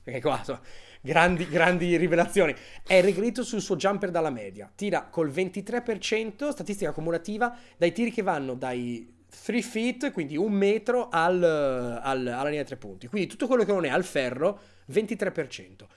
[0.00, 0.60] perché qua insomma,
[1.00, 2.54] grandi, grandi rivelazioni.
[2.86, 4.70] È regredito sul suo jumper dalla media.
[4.72, 11.08] Tira col 23%, statistica cumulativa, dai tiri che vanno dai 3 feet, quindi un metro
[11.08, 13.08] al- al- alla linea dei tre punti.
[13.08, 14.60] Quindi tutto quello che non è al ferro,
[14.92, 15.88] 23%.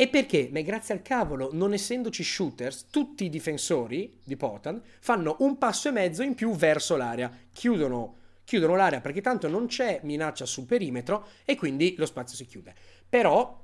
[0.00, 0.48] E perché?
[0.50, 5.88] Ma grazie al cavolo, non essendoci shooters, tutti i difensori di Portland fanno un passo
[5.88, 10.64] e mezzo in più verso l'area, chiudono, chiudono l'area perché tanto non c'è minaccia sul
[10.64, 12.74] perimetro e quindi lo spazio si chiude.
[13.10, 13.62] Però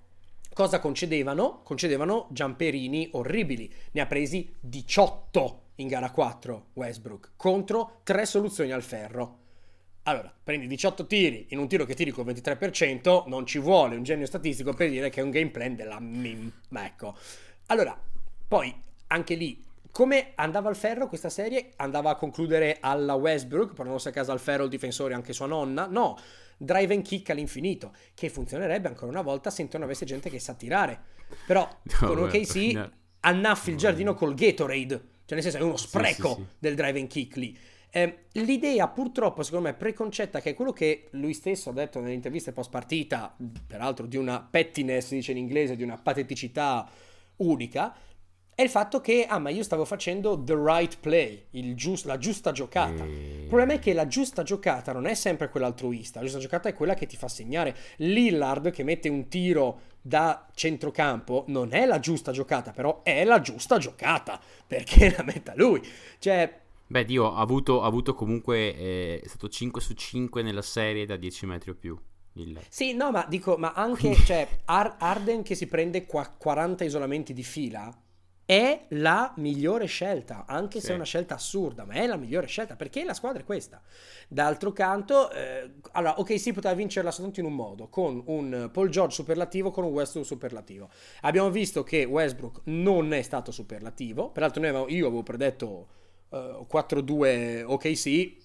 [0.53, 1.63] cosa concedevano?
[1.63, 8.83] Concedevano giamperini orribili, ne ha presi 18 in gara 4 Westbrook contro 3 soluzioni al
[8.83, 9.45] ferro.
[10.09, 14.05] Allora, prendi 18 tiri in un tiro che tiri col 23%, non ci vuole un
[14.05, 16.51] genio statistico per dire che è un game plan della mim.
[16.73, 17.17] Ecco.
[17.67, 17.99] Allora,
[18.47, 18.73] poi
[19.09, 21.73] anche lì, come andava al ferro questa serie?
[21.77, 25.87] Andava a concludere alla Westbrook, portandosi a casa al ferro il difensore anche sua nonna?
[25.87, 26.17] No,
[26.57, 30.55] drive and kick all'infinito, che funzionerebbe ancora una volta se non avesse gente che sa
[30.55, 31.01] tirare.
[31.47, 31.69] Però
[32.01, 32.93] No, con OKC no.
[33.21, 34.95] annaffi il giardino col Gatorade,
[35.25, 36.47] cioè nel senso è uno spreco sì, sì.
[36.61, 37.59] del drive and kick lì.
[37.91, 42.13] Eh, l'idea purtroppo secondo me preconcetta che è quello che lui stesso ha detto nelle
[42.13, 43.35] interviste post partita,
[43.67, 46.89] peraltro di una pettiness, si dice in inglese, di una pateticità
[47.37, 47.95] unica,
[48.57, 52.17] è il fatto che, ah ma io stavo facendo the right play, il gius- la
[52.17, 53.05] giusta giocata.
[53.05, 56.41] E- Il problema è che la giusta giocata non è sempre quella altruista, la giusta
[56.41, 57.77] giocata è quella che ti fa segnare.
[57.97, 63.41] Lillard che mette un tiro da centrocampo non è la giusta giocata, però è la
[63.41, 65.83] giusta giocata, perché la metta lui.
[66.19, 70.63] Cioè, Beh, Dio, ha avuto, ha avuto comunque, eh, è stato 5 su 5 nella
[70.63, 71.99] serie da 10 metri o più.
[72.35, 72.61] Il...
[72.69, 77.33] sì, no, ma dico, ma anche, cioè, Ar- Arden che si prende qua 40 isolamenti
[77.33, 77.91] di fila
[78.45, 80.93] è la migliore scelta, anche se Sì.
[80.93, 83.83] è una scelta assurda, ma è la migliore scelta, perché la squadra è questa.
[84.29, 88.89] D'altro canto, eh, allora, ok, si poteva vincerla soltanto in un modo, con un Paul
[88.91, 90.91] George superlativo, con un Westbrook superlativo.
[91.23, 95.89] Abbiamo visto che Westbrook non è stato superlativo, peraltro noi avevamo- io avevo predetto
[96.31, 98.37] eh, 4-2 OKC,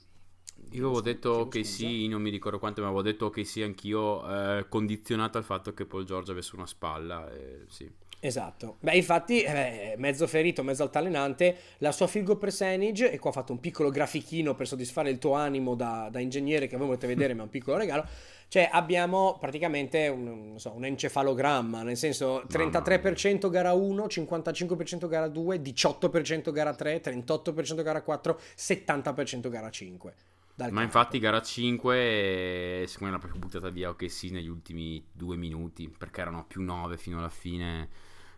[0.73, 1.63] Io avevo detto scusa.
[1.63, 5.85] sì, non mi ricordo quanto, ma avevo detto sì anch'io, eh, condizionato al fatto che
[5.85, 7.29] Paul George avesse una spalla.
[7.33, 7.89] eh, sì.
[8.23, 8.77] Esatto.
[8.81, 13.33] Beh, infatti, eh, mezzo ferito, mezzo altalenante, la sua field goal percentage, e qua ho
[13.33, 17.07] fatto un piccolo grafichino per soddisfare il tuo animo da, da ingegnere che voi volete
[17.07, 18.05] vedere, ma è un piccolo regalo.
[18.47, 25.27] Cioè, abbiamo praticamente un, non so, un encefalogramma, nel senso 33% gara 1, 55% gara
[25.27, 30.13] 2, 18% gara 3, 38% gara 4, 70% gara 5.
[30.53, 30.97] Dal Ma campo.
[30.97, 35.37] infatti gara 5 eh, secondo me l'ha proprio buttata via ok sì negli ultimi due
[35.37, 37.87] minuti perché erano più 9 fino alla fine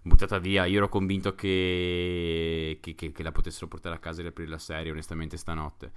[0.04, 0.66] buttata via.
[0.66, 4.58] Io ero convinto che, che, che- che la potessero portare a casa e riaprire la
[4.60, 5.92] serie onestamente stanotte.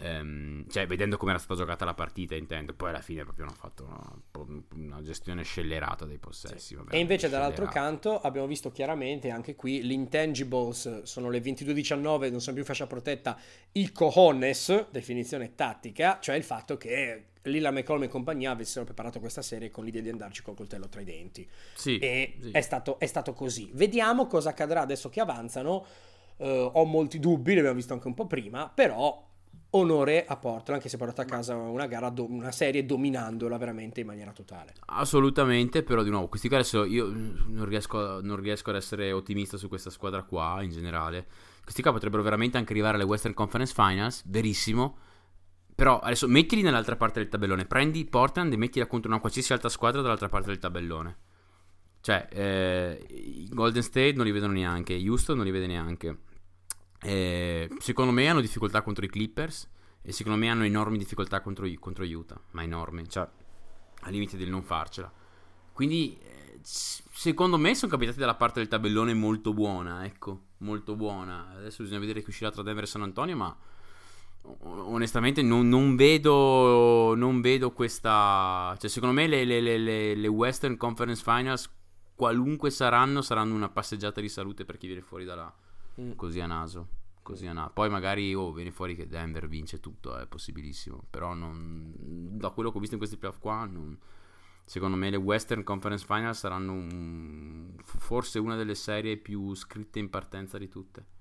[0.00, 2.72] Ehm, cioè vedendo come era stata giocata la partita intendo.
[2.72, 7.28] Poi alla fine proprio hanno fatto una, una gestione scellerata dei possessi vabbè, E invece
[7.28, 11.02] dall'altro canto abbiamo visto chiaramente anche qui l'intangibles.
[11.02, 13.36] Sono le 22.19, non sono più fascia protetta,
[13.72, 19.42] i cojones, definizione tattica, cioè il fatto che Lilla McCollum e compagnia avessero preparato questa
[19.42, 21.48] serie con l'idea di andarci col coltello tra i denti.
[21.74, 22.50] sì, E sì.
[22.50, 23.70] è, stato, è stato così.
[23.74, 25.84] Vediamo cosa accadrà adesso che avanzano.
[26.36, 29.26] Eh, ho molti dubbi, li abbiamo visto anche un po' prima, però
[29.70, 33.58] onore a Portland che si è portato a casa una gara, do- una serie dominandola
[33.58, 34.74] veramente in maniera totale.
[34.86, 39.56] Assolutamente, però di nuovo, questi qua adesso io non riesco, non riesco ad essere ottimista
[39.56, 41.26] su questa squadra qua in generale.
[41.62, 44.96] Questi qua potrebbero veramente anche arrivare alle Western Conference Finals, verissimo.
[45.78, 49.68] Però adesso mettili nell'altra parte del tabellone, prendi Portland e mettila contro una qualsiasi altra
[49.68, 51.16] squadra dall'altra parte del tabellone.
[52.00, 56.18] Cioè, eh, Golden State non li vedono neanche, Houston non li vede neanche.
[57.00, 59.70] Eh, secondo me hanno difficoltà contro i Clippers
[60.02, 63.28] e secondo me hanno enormi difficoltà contro, contro Utah, ma enormi, cioè
[64.00, 65.12] al limite del non farcela.
[65.72, 71.52] Quindi eh, secondo me sono capitati dalla parte del tabellone molto buona, ecco, molto buona.
[71.54, 73.56] Adesso bisogna vedere che uscirà tra Denver e San Antonio, ma
[74.60, 78.74] onestamente non, non, vedo, non vedo questa...
[78.78, 81.70] Cioè secondo me le, le, le, le Western Conference Finals,
[82.14, 85.54] qualunque saranno, saranno una passeggiata di salute per chi viene fuori da là,
[86.00, 86.12] mm.
[86.12, 86.88] così a naso.
[87.22, 87.72] Così a naso.
[87.74, 91.04] Poi magari oh, viene fuori che Denver vince tutto, è possibilissimo.
[91.10, 91.92] Però non,
[92.38, 93.98] da quello che ho visto in questi playoff qua, non,
[94.64, 100.08] secondo me le Western Conference Finals saranno un, forse una delle serie più scritte in
[100.08, 101.16] partenza di tutte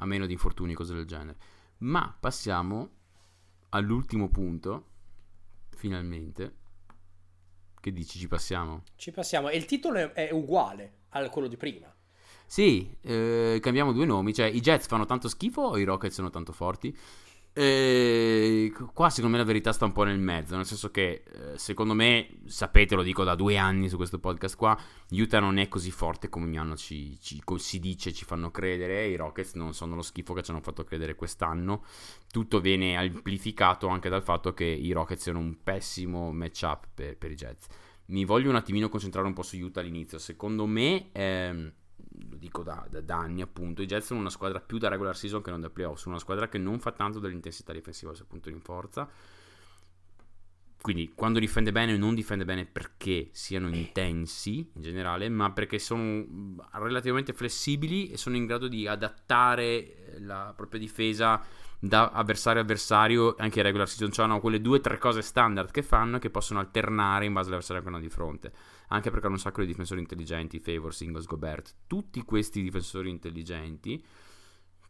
[0.00, 1.36] a meno di infortuni, cose del genere.
[1.78, 2.90] Ma passiamo
[3.70, 4.86] all'ultimo punto,
[5.70, 6.56] finalmente.
[7.80, 8.82] Che dici, ci passiamo?
[8.96, 11.92] Ci passiamo, e il titolo è uguale a quello di prima.
[12.44, 16.30] Sì, eh, cambiamo due nomi, cioè i Jets fanno tanto schifo o i Rockets sono
[16.30, 16.96] tanto forti?
[17.60, 21.58] E qua secondo me la verità sta un po' nel mezzo, nel senso che eh,
[21.58, 24.78] secondo me, sapete, lo dico da due anni su questo podcast qua,
[25.10, 29.08] Utah non è così forte come ogni anno ci, ci, si dice, ci fanno credere,
[29.08, 31.82] i Rockets non sono lo schifo che ci hanno fatto credere quest'anno,
[32.30, 37.32] tutto viene amplificato anche dal fatto che i Rockets siano un pessimo matchup per, per
[37.32, 37.66] i Jets.
[38.06, 41.08] Mi voglio un attimino concentrare un po' su Utah all'inizio, secondo me...
[41.10, 41.72] Ehm,
[42.28, 45.16] lo dico da, da, da, anni appunto, i Jets sono una squadra più da regular
[45.16, 48.26] season che non da playoff, sono una squadra che non fa tanto dell'intensità difensiva sul
[48.26, 49.08] punto in forza.
[50.80, 56.24] Quindi quando difende bene non difende bene perché siano intensi in generale, ma perché sono
[56.72, 61.44] relativamente flessibili e sono in grado di adattare la propria difesa
[61.80, 64.12] da avversario a avversario anche in regular season.
[64.12, 67.32] Cioè hanno quelle due o tre cose standard che fanno e che possono alternare in
[67.32, 68.52] base all'avversario che hanno di fronte
[68.88, 74.04] anche perché hanno un sacco di difensori intelligenti, Favor, Singles, Gobert, tutti questi difensori intelligenti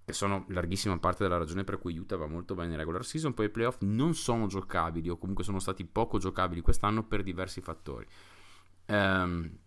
[0.05, 3.35] che sono larghissima parte della ragione per cui Utah va molto bene in regular season,
[3.35, 7.61] poi i playoff non sono giocabili o comunque sono stati poco giocabili quest'anno per diversi
[7.61, 8.07] fattori.
[8.87, 9.59] Um,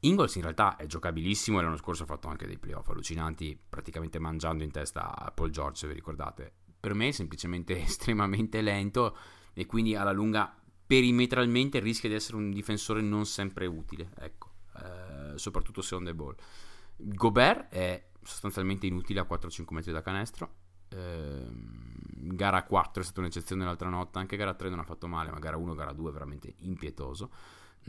[0.00, 4.18] Ingles in realtà è giocabilissimo e l'anno scorso ha fatto anche dei playoff allucinanti, praticamente
[4.18, 6.52] mangiando in testa a Paul George, se vi ricordate.
[6.78, 9.16] Per me è semplicemente estremamente lento
[9.54, 10.54] e quindi alla lunga
[10.94, 16.14] perimetralmente rischia di essere un difensore non sempre utile, ecco, eh, soprattutto se on the
[16.14, 16.36] ball.
[16.96, 20.54] Gobert è sostanzialmente inutile a 4-5 metri da canestro.
[20.90, 25.32] Eh, gara 4 è stata un'eccezione l'altra notte, anche gara 3 non ha fatto male,
[25.32, 27.32] ma gara 1 gara 2 è veramente impietoso.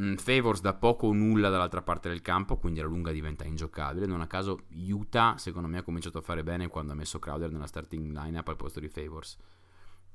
[0.02, 4.08] Mm, Favors da poco o nulla dall'altra parte del campo, quindi alla lunga diventa ingiocabile.
[4.08, 7.52] Non a caso Utah, secondo me, ha cominciato a fare bene quando ha messo Crowder
[7.52, 9.38] nella starting lineup al posto di Favors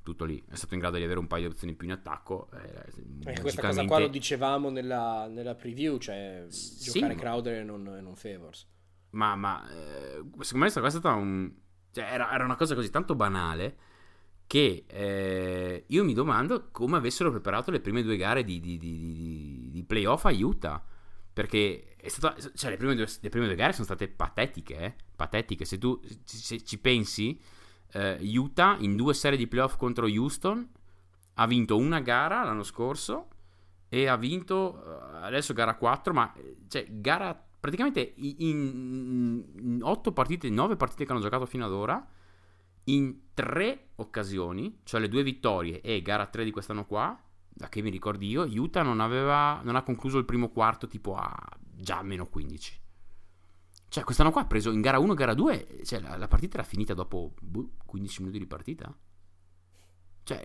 [0.03, 0.43] tutto lì.
[0.49, 2.49] È stato in grado di avere un paio di opzioni più in attacco.
[2.53, 7.21] Eh, e questa cosa qua lo dicevamo nella, nella preview, cioè sì, giocare ma...
[7.21, 8.67] Crowder e non, non Favors.
[9.11, 11.53] Ma, ma eh, secondo me questa è stata un...
[11.93, 13.77] Cioè, era, era, una cosa così tanto banale
[14.47, 19.69] che eh, io mi domando come avessero preparato le prime due gare di, di, di,
[19.71, 20.85] di playoff a Utah.
[21.33, 24.95] Perché stata, cioè, le, prime due, le, prime due, gare sono state patetiche, eh?
[25.15, 25.65] patetiche.
[25.65, 27.41] Se tu se ci pensi,
[27.93, 30.69] eh, Utah in due serie di playoff contro Houston.
[31.35, 33.29] Ha vinto una gara l'anno scorso
[33.93, 36.33] e ha vinto eh, adesso gara 4 ma
[36.69, 42.07] cioè gara praticamente in, in 8 partite 9 partite che hanno giocato fino ad ora
[42.85, 47.83] in tre occasioni cioè le due vittorie e gara 3 di quest'anno qua da che
[47.83, 52.01] mi ricordi io Utah non, aveva, non ha concluso il primo quarto tipo a già
[52.03, 52.80] meno 15
[53.91, 56.63] cioè, quest'anno qua ha preso in gara 1, gara 2, cioè la, la partita era
[56.63, 58.97] finita dopo boh, 15 minuti di partita.
[60.23, 60.45] Cioè,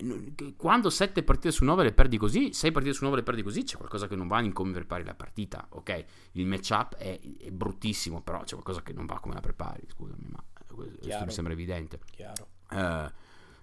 [0.58, 3.62] quando 7 partite su 9 le perdi così, 6 partite su 9 le perdi così,
[3.62, 5.68] c'è qualcosa che non va in come prepari la partita.
[5.70, 9.84] Ok, il matchup è, è bruttissimo, però c'è qualcosa che non va come la prepari.
[9.90, 12.00] Scusami, ma questo mi sembra evidente.
[12.10, 12.48] Chiaro.
[12.72, 13.12] Uh,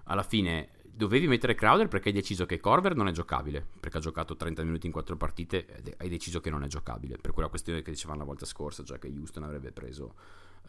[0.05, 4.01] alla fine dovevi mettere Crowder perché hai deciso che Corver non è giocabile, perché ha
[4.01, 7.49] giocato 30 minuti in 4 partite e hai deciso che non è giocabile, per quella
[7.49, 10.15] questione che dicevamo la volta scorsa, cioè che Houston avrebbe preso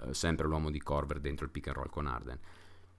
[0.01, 2.39] eh, sempre l'uomo di Corver dentro il pick and roll con Arden.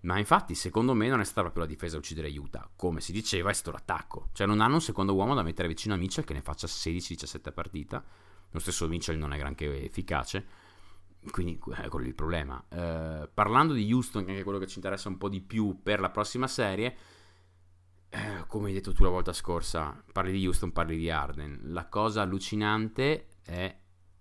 [0.01, 2.69] Ma infatti, secondo me, non è stata proprio la difesa a uccidere Utah.
[2.77, 4.29] Come si diceva, è stato l'attacco.
[4.33, 7.53] Cioè, non hanno un secondo uomo da mettere vicino a Mitchell che ne faccia 16-17
[7.55, 8.05] partita.
[8.51, 10.47] Lo stesso Mitchell non è granché efficace.
[11.31, 12.63] Quindi è quello il problema.
[12.69, 16.01] Eh, parlando di Houston, che è quello che ci interessa un po' di più per
[16.01, 17.14] la prossima serie, eh,
[18.47, 21.61] come hai detto tu la volta scorsa, parli di Houston, parli di Arden.
[21.65, 23.77] La cosa allucinante è,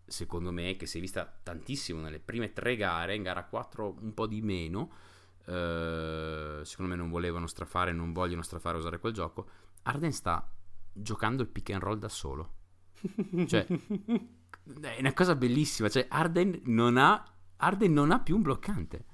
[0.05, 4.13] secondo me, che si è vista tantissimo nelle prime tre gare, in gara 4 un
[4.13, 4.91] po' di meno.
[5.45, 9.47] Eh, secondo me non volevano strafare, non vogliono strafare usare quel gioco.
[9.83, 10.49] Arden sta
[10.91, 12.53] giocando il pick and roll da solo.
[13.45, 13.65] Cioè,
[14.81, 15.89] è una cosa bellissima.
[15.89, 17.23] Cioè, Arden non ha,
[17.57, 19.05] Arden non ha più un bloccante.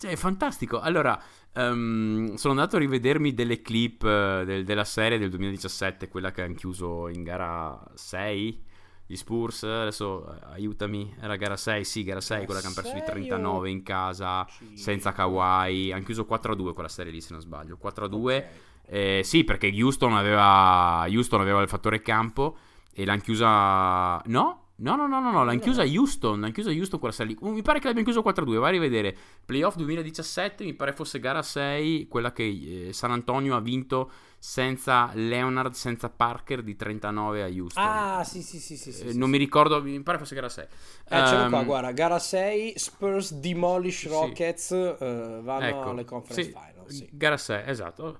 [0.00, 0.80] Cioè, è fantastico.
[0.80, 1.22] Allora,
[1.56, 6.40] um, sono andato a rivedermi delle clip uh, del, della serie del 2017, quella che
[6.40, 8.68] hanno chiuso in gara 6
[9.04, 12.94] gli Spurs, adesso eh, aiutami, era gara 6, sì, gara 6, quella che hanno perso
[12.94, 14.76] di 39 in casa, 5.
[14.76, 18.44] senza Kawhi, hanno chiuso 4-2 quella serie lì se non sbaglio, 4-2, okay.
[18.86, 22.56] eh, sì perché Houston aveva, Houston aveva il fattore campo
[22.94, 24.59] e l'hanno chiusa, no?
[24.80, 27.50] No, no, no, no, no, l'hanno chiusa Houston, l'hanno chiusa Houston quella serie lì.
[27.50, 29.14] Mi pare che l'abbiano chiuso 4-2, vai a rivedere.
[29.44, 35.10] Playoff 2017, mi pare fosse gara 6, quella che eh, San Antonio ha vinto senza
[35.12, 37.84] Leonard, senza Parker di 39 a Houston.
[37.84, 39.32] Ah, sì, sì, sì, sì, sì, eh, sì Non sì.
[39.32, 40.64] mi ricordo, mi pare fosse gara 6.
[41.08, 45.90] Eh, um, ce l'ho qua, ehm, guarda, gara 6, Spurs demolish Rockets, uh, vanno ecco,
[45.90, 47.08] alle conference sì, final.
[47.12, 48.18] Gara 6, esatto.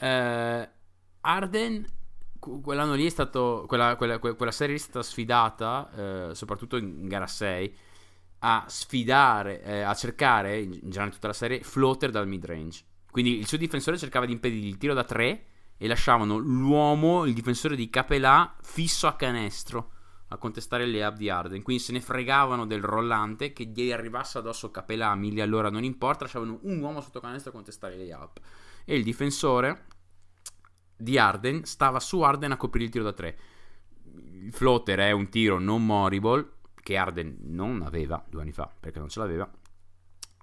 [0.00, 0.66] Uh,
[1.20, 1.84] Arden
[2.38, 5.90] quell'anno lì è stato quella, quella, quella serie è stata sfidata
[6.30, 7.76] eh, soprattutto in gara 6
[8.40, 12.84] a sfidare eh, a cercare in generale tutta la serie floater dal mid range.
[13.10, 15.44] Quindi il suo difensore cercava di impedire il tiro da 3
[15.76, 19.92] e lasciavano l'uomo il difensore di Capelà fisso a canestro
[20.28, 21.62] a contestare le up di Arden.
[21.62, 25.84] Quindi se ne fregavano del rollante che gli arrivasse addosso Capelà a mille all'ora non
[25.84, 28.40] importa lasciavano un uomo sotto canestro a contestare le up.
[28.84, 29.86] E il difensore
[30.98, 33.38] di Arden stava su Arden a coprire il tiro da 3.
[34.42, 38.98] Il floater è un tiro non moribile che Arden non aveva due anni fa perché
[38.98, 39.48] non ce l'aveva.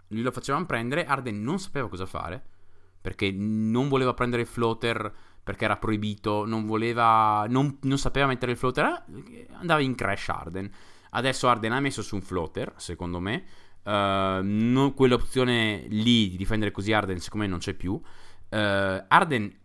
[0.09, 2.53] Lo facevano prendere, Arden non sapeva cosa fare
[3.01, 8.53] perché non voleva prendere il floater perché era proibito, non voleva, non, non sapeva mettere
[8.53, 10.71] il floater, eh, andava in crash Arden.
[11.11, 13.43] Adesso Arden ha messo su un floater, secondo me.
[13.83, 17.93] Uh, non, quell'opzione lì di difendere così Arden, secondo me, non c'è più.
[17.93, 18.01] Uh,
[18.49, 19.55] Arden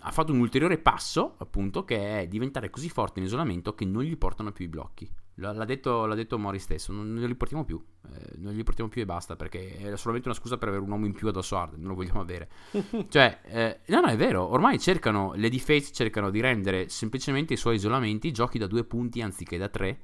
[0.00, 4.02] ha fatto un ulteriore passo, appunto, che è diventare così forte in isolamento che non
[4.02, 5.10] gli portano più i blocchi.
[5.40, 7.80] L'ha detto, l'ha detto Mori stesso, non, non li portiamo più,
[8.12, 10.90] eh, non li portiamo più e basta, perché è solamente una scusa per avere un
[10.90, 12.48] uomo in più addosso a Arden, non lo vogliamo avere.
[13.08, 17.56] cioè, eh, no, no, è vero, ormai cercano, le difese cercano di rendere semplicemente i
[17.56, 20.00] suoi isolamenti giochi da due punti anziché da tre,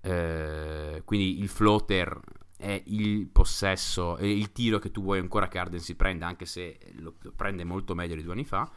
[0.00, 2.18] eh, quindi il floater
[2.56, 6.46] è il possesso, è il tiro che tu vuoi ancora che Arden si prenda, anche
[6.46, 8.70] se lo, lo prende molto meglio di due anni fa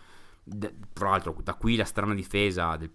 [0.94, 2.92] tra l'altro da qui la strana difesa del,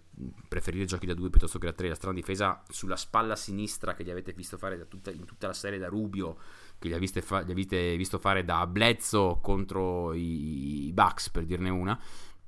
[0.47, 4.03] preferire giochi da 2 piuttosto che da 3 la strana difesa sulla spalla sinistra che
[4.03, 6.37] gli avete visto fare tutta, in tutta la serie da Rubio
[6.77, 11.45] che gli avete, fa, gli avete visto fare da Blezzo contro i, i Bucks per
[11.45, 11.99] dirne una.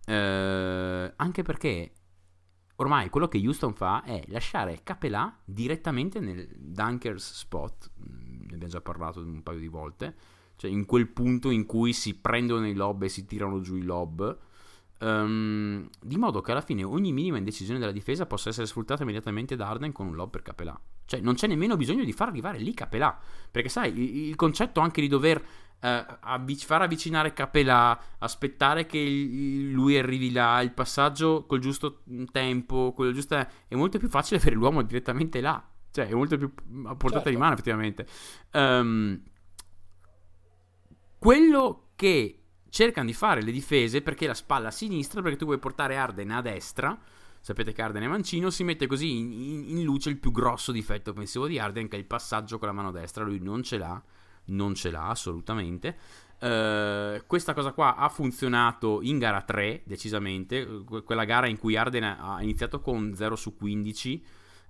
[0.05, 1.91] Eh, anche perché
[2.75, 7.91] ormai quello che Houston fa è lasciare Capelà direttamente nel dunkers spot.
[7.97, 10.15] Ne abbiamo già parlato un paio di volte.
[10.55, 13.83] Cioè in quel punto in cui si prendono i lob e si tirano giù i
[13.83, 14.45] lob
[14.99, 19.55] Um, di modo che alla fine ogni minima indecisione della difesa possa essere sfruttata immediatamente
[19.55, 20.79] da Arden con un lob per Capelà.
[21.05, 23.15] Cioè, non c'è nemmeno bisogno di far arrivare lì Capelà.
[23.51, 25.87] Perché, sai, il, il concetto anche di dover uh,
[26.21, 32.91] avvic- far avvicinare Capelà, aspettare che il, lui arrivi là, il passaggio col giusto tempo,
[32.95, 35.63] quello giusto, è molto più facile avere l'uomo direttamente là.
[35.91, 36.51] Cioè, è molto più
[36.85, 37.29] a portata certo.
[37.29, 38.07] di mano, effettivamente.
[38.53, 39.21] Um,
[41.19, 42.36] quello che
[42.77, 46.29] cercano di fare le difese perché la spalla a sinistra, perché tu vuoi portare Arden
[46.29, 46.95] a destra.
[47.39, 50.71] Sapete che Arden è mancino, si mette così in, in, in luce il più grosso
[50.71, 53.23] difetto offensivo di Arden, che è il passaggio con la mano destra.
[53.23, 53.99] Lui non ce l'ha,
[54.45, 55.97] non ce l'ha assolutamente.
[56.39, 60.83] Uh, questa cosa qua ha funzionato in gara 3, decisamente.
[61.03, 64.23] quella gara in cui Arden ha iniziato con 0 su 15.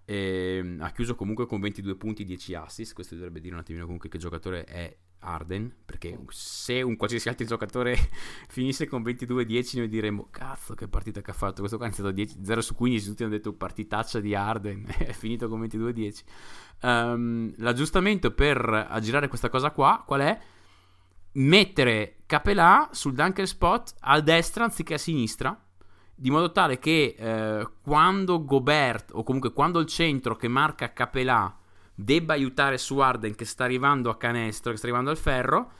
[0.05, 2.93] Eh, ha chiuso comunque con 22 punti 10 assist.
[2.93, 7.45] Questo dovrebbe dire un attimino comunque che giocatore è Arden, perché se un qualsiasi altro
[7.45, 7.95] giocatore
[8.47, 12.11] finisse con 22-10 noi diremmo cazzo che partita che ha fatto, questo qua è iniziato
[12.11, 16.24] 10, 0 su 15, tutti hanno detto partitaccia di Arden, è finito con 22-10.
[16.82, 20.39] Um, ehm, l'aggiustamento per aggirare questa cosa qua, qual è?
[21.34, 25.59] Mettere Capelà sul dunker spot a destra anziché a sinistra,
[26.15, 31.55] di modo tale che eh, quando Gobert, o comunque quando il centro che marca Capelà
[31.99, 35.71] debba aiutare su Arden che sta arrivando a canestro, che sta arrivando al ferro,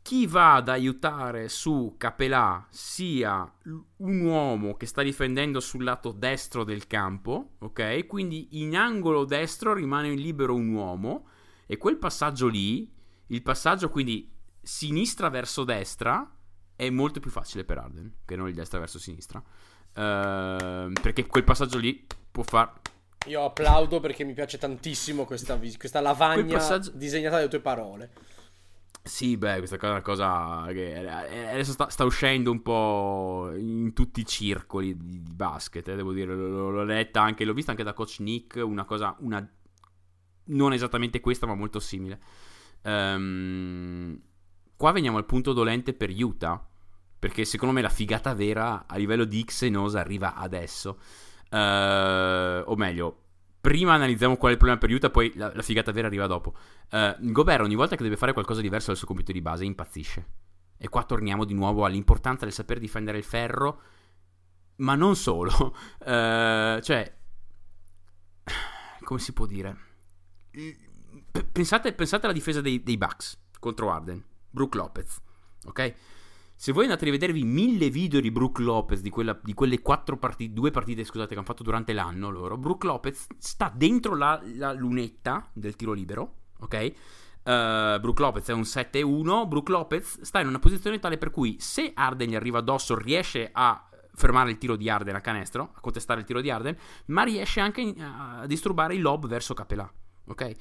[0.00, 3.52] chi va ad aiutare su Capelà sia
[3.96, 8.06] un uomo che sta difendendo sul lato destro del campo, ok?
[8.06, 11.28] Quindi in angolo destro rimane libero un uomo
[11.66, 12.90] e quel passaggio lì,
[13.26, 16.28] il passaggio quindi sinistra verso destra,
[16.74, 19.42] è molto più facile per Arden che non il destra verso sinistra.
[19.92, 22.80] Uh, perché quel passaggio lì può far
[23.26, 26.92] io applaudo perché mi piace tantissimo questa, questa lavagna passaggio...
[26.94, 28.10] disegnata dalle tue parole.
[29.02, 34.20] Sì, beh, questa è una cosa che adesso sta, sta, uscendo un po' in tutti
[34.20, 37.82] i circoli di, di basket, eh, devo dire, l'ho, l'ho, letta anche, l'ho vista anche
[37.82, 39.46] da coach Nick, una cosa, una,
[40.44, 42.20] non esattamente questa, ma molto simile.
[42.82, 44.20] Um,
[44.76, 46.62] qua veniamo al punto dolente per Utah,
[47.18, 50.98] perché secondo me la figata vera a livello di X e Nos arriva adesso.
[51.50, 53.22] Uh, o meglio,
[53.60, 56.54] prima analizziamo qual è il problema per Utah, poi la, la figata vera arriva dopo.
[56.90, 59.64] Uh, Gobert ogni volta che deve fare qualcosa di diverso dal suo compito di base
[59.64, 60.26] impazzisce.
[60.76, 63.80] E qua torniamo di nuovo all'importanza del saper difendere il ferro,
[64.76, 65.74] ma non solo.
[65.98, 67.16] Uh, cioè,
[69.02, 69.76] come si può dire?
[71.52, 75.20] Pensate, pensate alla difesa dei, dei Bucks contro Arden, Brook Lopez,
[75.64, 75.94] ok?
[76.60, 80.18] Se voi andate a rivedervi mille video di Brook Lopez, di, quella, di quelle quattro
[80.18, 84.38] partite, due partite scusate, che hanno fatto durante l'anno loro, Brook Lopez sta dentro la,
[84.56, 86.92] la lunetta del tiro libero, ok?
[87.44, 89.48] Uh, Brook Lopez è un 7-1.
[89.48, 93.48] Brook Lopez sta in una posizione tale per cui se Arden gli arriva addosso riesce
[93.50, 97.22] a fermare il tiro di Arden a canestro, a contestare il tiro di Arden, ma
[97.22, 99.90] riesce anche a disturbare il lob verso Capelà.
[100.26, 100.52] Ok?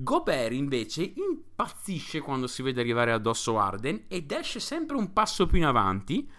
[0.00, 5.58] Gobert invece impazzisce quando si vede arrivare addosso Arden ed esce sempre un passo più
[5.58, 6.30] in avanti.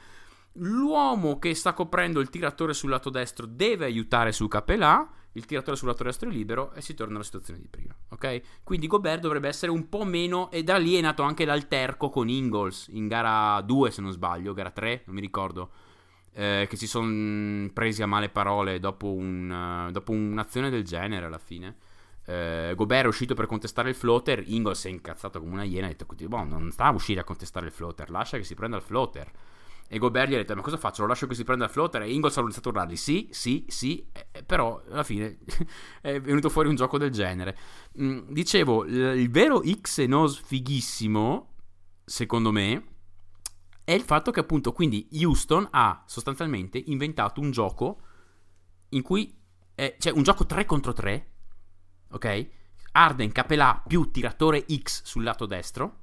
[0.54, 5.76] L'uomo che sta coprendo il tiratore sul lato destro deve aiutare su Capelà, il tiratore
[5.76, 7.94] sul lato destro è libero e si torna alla situazione di prima.
[8.12, 8.64] Ok?
[8.64, 10.50] Quindi Gobert dovrebbe essere un po' meno.
[10.52, 14.54] E da lì è nato anche l'alterco con Ingalls in gara 2, se non sbaglio,
[14.54, 15.72] gara 3, non mi ricordo.
[16.32, 21.26] Eh, che si sono presi a male parole dopo, un, uh, dopo un'azione del genere
[21.26, 21.76] alla fine
[22.30, 25.92] eh, Gobert è uscito per contestare il floater, Ingles è incazzato come una iena e
[25.92, 28.78] ha detto, boh, non sta a uscire a contestare il floater, lascia che si prenda
[28.78, 29.32] il floater.
[29.88, 31.02] E Gobert gli ha detto, ma cosa faccio?
[31.02, 32.04] Lo lascio che si prenda il floater?
[32.04, 35.40] E Ingles ha iniziato a urlargli, sì, sì, sì, eh, però alla fine
[36.02, 37.58] è venuto fuori un gioco del genere.
[38.00, 41.56] Mm, dicevo, il, il vero X e Nos fighissimo,
[42.06, 42.84] secondo me,
[43.84, 48.02] è il fatto che appunto quindi Houston ha sostanzialmente inventato un gioco
[48.90, 49.36] in cui,
[49.74, 51.30] è, cioè un gioco 3 contro 3
[52.12, 52.48] ok?
[52.92, 55.98] Arden Capelà più tiratore X sul lato destro,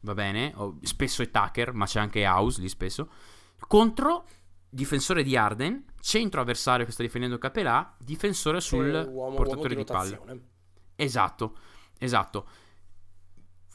[0.00, 0.54] va bene?
[0.82, 3.10] Spesso è Tucker, ma c'è anche House lì spesso.
[3.58, 4.26] Contro
[4.68, 9.76] difensore di Arden, centro avversario che sta difendendo Capelà, difensore sul uomo, portatore uomo di,
[9.76, 10.48] di palle.
[10.94, 11.56] Esatto,
[11.98, 12.48] esatto.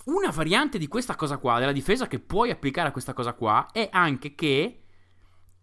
[0.06, 3.68] Una variante di questa cosa qua, della difesa che puoi applicare a questa cosa qua,
[3.72, 4.85] è anche che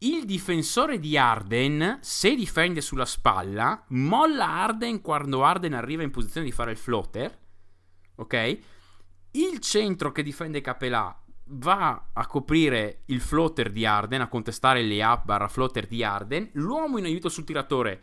[0.02, 6.46] il difensore di Arden, se difende sulla spalla, molla Arden quando Arden arriva in posizione
[6.46, 7.38] di fare il floater.
[8.16, 8.58] Ok?
[9.32, 11.16] Il centro che difende Capelà
[11.54, 16.50] va a coprire il floater di Arden, a contestare le up barra floater di Arden.
[16.54, 18.02] L'uomo in aiuto sul tiratore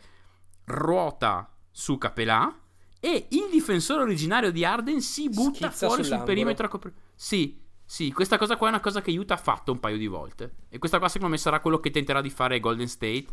[0.64, 2.54] ruota su Capelà.
[3.02, 6.96] E il difensore originario di Arden si butta Schizza fuori sul perimetro a coprire.
[7.14, 7.58] Sì,
[7.90, 10.58] sì, questa cosa qua è una cosa che Utah ha fatto un paio di volte.
[10.68, 13.26] E questa qua secondo me sarà quello che tenterà di fare Golden State.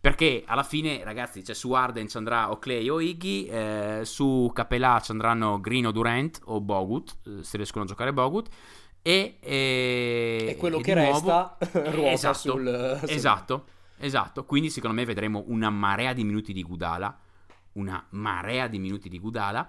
[0.00, 4.50] Perché alla fine, ragazzi, cioè, su Arden ci andrà o Clay o Iggy, eh, su
[4.54, 8.48] Capelà ci andranno Green o Durant o Bogut, eh, se riescono a giocare Bogut.
[9.02, 13.10] E, e, e quello e che resta ruota esatto, sul, sul...
[13.10, 13.64] Esatto,
[13.98, 14.44] esatto.
[14.46, 17.14] Quindi secondo me vedremo una marea di minuti di Gudala.
[17.72, 19.68] Una marea di minuti di Gudala.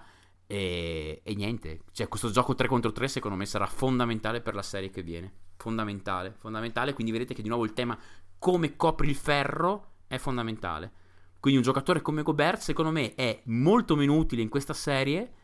[0.50, 4.62] E, e, niente, cioè questo gioco 3 contro 3 secondo me sarà fondamentale per la
[4.62, 5.32] serie che viene.
[5.56, 6.92] Fondamentale, fondamentale.
[6.92, 7.96] Quindi vedete che di nuovo il tema
[8.36, 10.90] come copri il ferro è fondamentale.
[11.38, 15.34] Quindi un giocatore come Gobert secondo me è molto meno utile in questa serie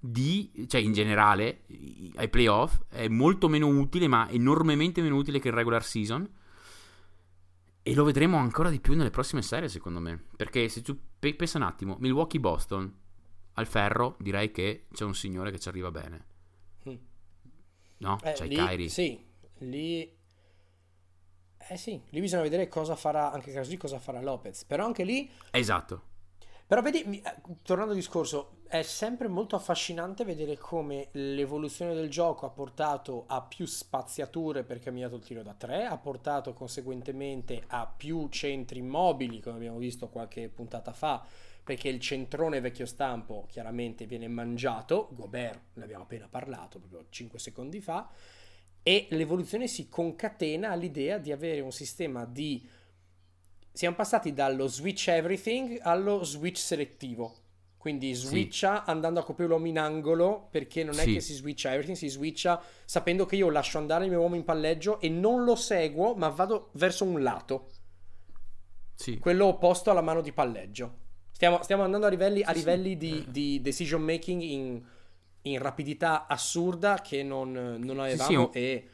[0.00, 1.60] di, cioè in generale
[2.16, 6.28] ai playoff, è molto meno utile ma enormemente meno utile che in regular season.
[7.82, 10.24] E lo vedremo ancora di più nelle prossime serie secondo me.
[10.34, 12.99] Perché se tu pensa un attimo, Milwaukee-Boston
[13.60, 16.26] al ferro direi che c'è un signore che ci arriva bene.
[16.88, 16.94] Mm.
[17.98, 18.18] No?
[18.22, 18.88] Eh, c'è lì, Kairi.
[18.88, 19.24] Sì,
[19.58, 20.18] lì...
[21.68, 24.64] Eh sì, lì bisogna vedere cosa farà, anche così cosa farà Lopez.
[24.64, 25.30] Però anche lì...
[25.50, 26.08] Esatto.
[26.66, 32.46] Però vedi, eh, tornando al discorso, è sempre molto affascinante vedere come l'evoluzione del gioco
[32.46, 37.64] ha portato a più spaziature perché ha cambiato il tiro da tre, ha portato conseguentemente
[37.66, 41.26] a più centri immobili, come abbiamo visto qualche puntata fa,
[41.70, 47.38] perché il centrone vecchio stampo chiaramente viene mangiato, Gobert ne abbiamo appena parlato proprio 5
[47.38, 48.10] secondi fa,
[48.82, 52.68] e l'evoluzione si concatena all'idea di avere un sistema di...
[53.70, 57.36] Siamo passati dallo switch everything allo switch selettivo.
[57.76, 58.90] Quindi switcha sì.
[58.90, 61.12] andando a coprire l'uomo in angolo perché non è sì.
[61.12, 64.42] che si switcha everything, si switcha sapendo che io lascio andare il mio uomo in
[64.42, 67.70] palleggio e non lo seguo ma vado verso un lato.
[68.92, 69.18] Sì.
[69.20, 70.99] Quello opposto alla mano di palleggio.
[71.32, 74.82] Stiamo, stiamo andando a livelli, a livelli di, di, decision making in
[75.42, 78.88] in rapidità assurda che non, non avevamo e...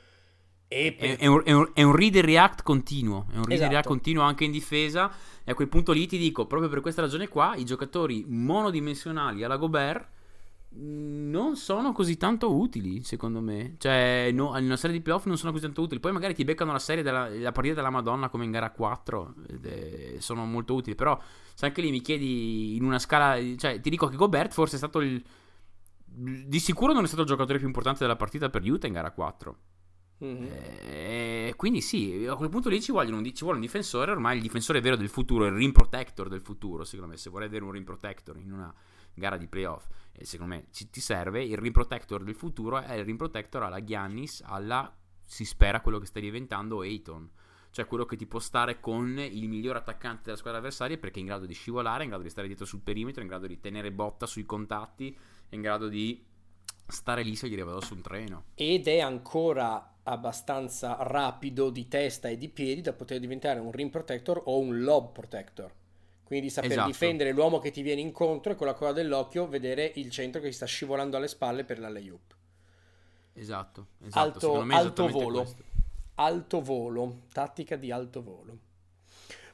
[0.68, 1.16] e per...
[1.16, 3.62] è, un, è, un, è, un, read and react continuo, è un read esatto.
[3.62, 5.10] and react continuo anche in difesa.
[5.44, 9.42] E a quel punto lì ti dico, proprio per questa ragione qua, i giocatori monodimensionali
[9.42, 10.08] alla Gobert
[10.78, 13.76] non sono così tanto utili, secondo me.
[13.78, 16.00] Cioè, no, in una serie di playoff non sono così tanto utili.
[16.00, 19.34] Poi magari ti beccano la serie della la partita della Madonna come in gara 4.
[19.62, 20.94] È, sono molto utili.
[20.94, 21.18] Però,
[21.54, 23.36] se anche lì mi chiedi in una scala.
[23.56, 25.22] Cioè, ti dico che Gobert forse è stato il.
[26.04, 29.10] Di sicuro non è stato il giocatore più importante della partita per Utah in gara
[29.10, 29.58] 4.
[30.24, 30.46] Mm-hmm.
[30.88, 34.12] E quindi sì, a quel punto lì ci, vogliono, ci vuole un difensore.
[34.12, 36.84] Ormai il difensore vero del futuro, il rim protector del futuro.
[36.84, 38.72] Secondo me, se vorrei avere un rim protector in una
[39.14, 39.86] gara di playoff,
[40.18, 42.80] e secondo me ci, ti serve il rim protector del futuro.
[42.80, 44.94] È il rim protector alla Giannis, alla
[45.24, 47.30] si spera quello che sta diventando Ayton.
[47.70, 51.20] Cioè quello che ti può stare con il miglior attaccante della squadra avversaria perché è
[51.20, 53.46] in grado di scivolare, è in grado di stare dietro sul perimetro, è in grado
[53.46, 55.14] di tenere botta sui contatti,
[55.48, 56.24] è in grado di
[56.88, 58.44] stare lì se gli arriva su un treno.
[58.54, 63.90] Ed è ancora abbastanza rapido di testa e di piedi da poter diventare un rim
[63.90, 65.70] protector o un lob protector.
[66.26, 66.88] Quindi saper esatto.
[66.88, 70.48] difendere l'uomo che ti viene incontro e con la coda dell'occhio vedere il centro che
[70.48, 72.34] ti sta scivolando alle spalle per la layup.
[73.32, 74.54] Esatto, esatto.
[74.58, 75.42] Alto, alto volo.
[75.42, 75.62] Questo.
[76.16, 78.58] Alto volo, tattica di alto volo.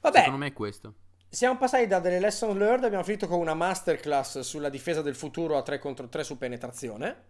[0.01, 0.17] Vabbè.
[0.17, 0.95] Secondo me è questo.
[1.29, 5.59] Siamo passati da delle lesson learned, abbiamo finito con una masterclass sulla difesa del futuro
[5.59, 7.25] a 3 contro 3 su penetrazione.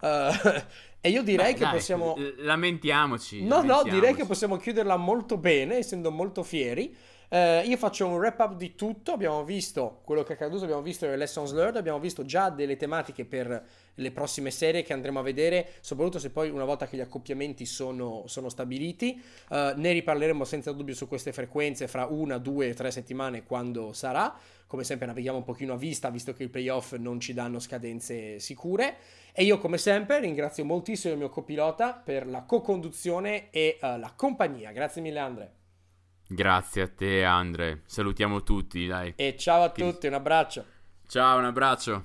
[0.00, 0.06] Uh,
[1.00, 2.16] e io direi Beh, che dai, possiamo.
[2.36, 3.42] Lamentiamoci.
[3.42, 3.88] No, lamentiamoci.
[3.88, 6.94] no, direi che possiamo chiuderla molto bene, essendo molto fieri.
[7.34, 9.10] Uh, io faccio un wrap up di tutto.
[9.10, 12.76] Abbiamo visto quello che è accaduto, abbiamo visto le lessons learned, abbiamo visto già delle
[12.76, 16.96] tematiche per le prossime serie che andremo a vedere, soprattutto se poi una volta che
[16.96, 19.20] gli accoppiamenti sono, sono stabiliti.
[19.48, 24.32] Uh, ne riparleremo senza dubbio su queste frequenze fra una, due, tre settimane quando sarà.
[24.68, 28.38] Come sempre navighiamo un pochino a vista, visto che i playoff non ci danno scadenze
[28.38, 28.94] sicure.
[29.32, 34.12] E io, come sempre, ringrazio moltissimo il mio copilota per la co-conduzione e uh, la
[34.14, 34.70] compagnia.
[34.70, 35.52] Grazie mille, Andre.
[36.26, 37.82] Grazie a te, Andre.
[37.86, 39.12] Salutiamo tutti, dai.
[39.16, 40.64] E ciao a tutti, un abbraccio.
[41.06, 42.04] Ciao, un abbraccio.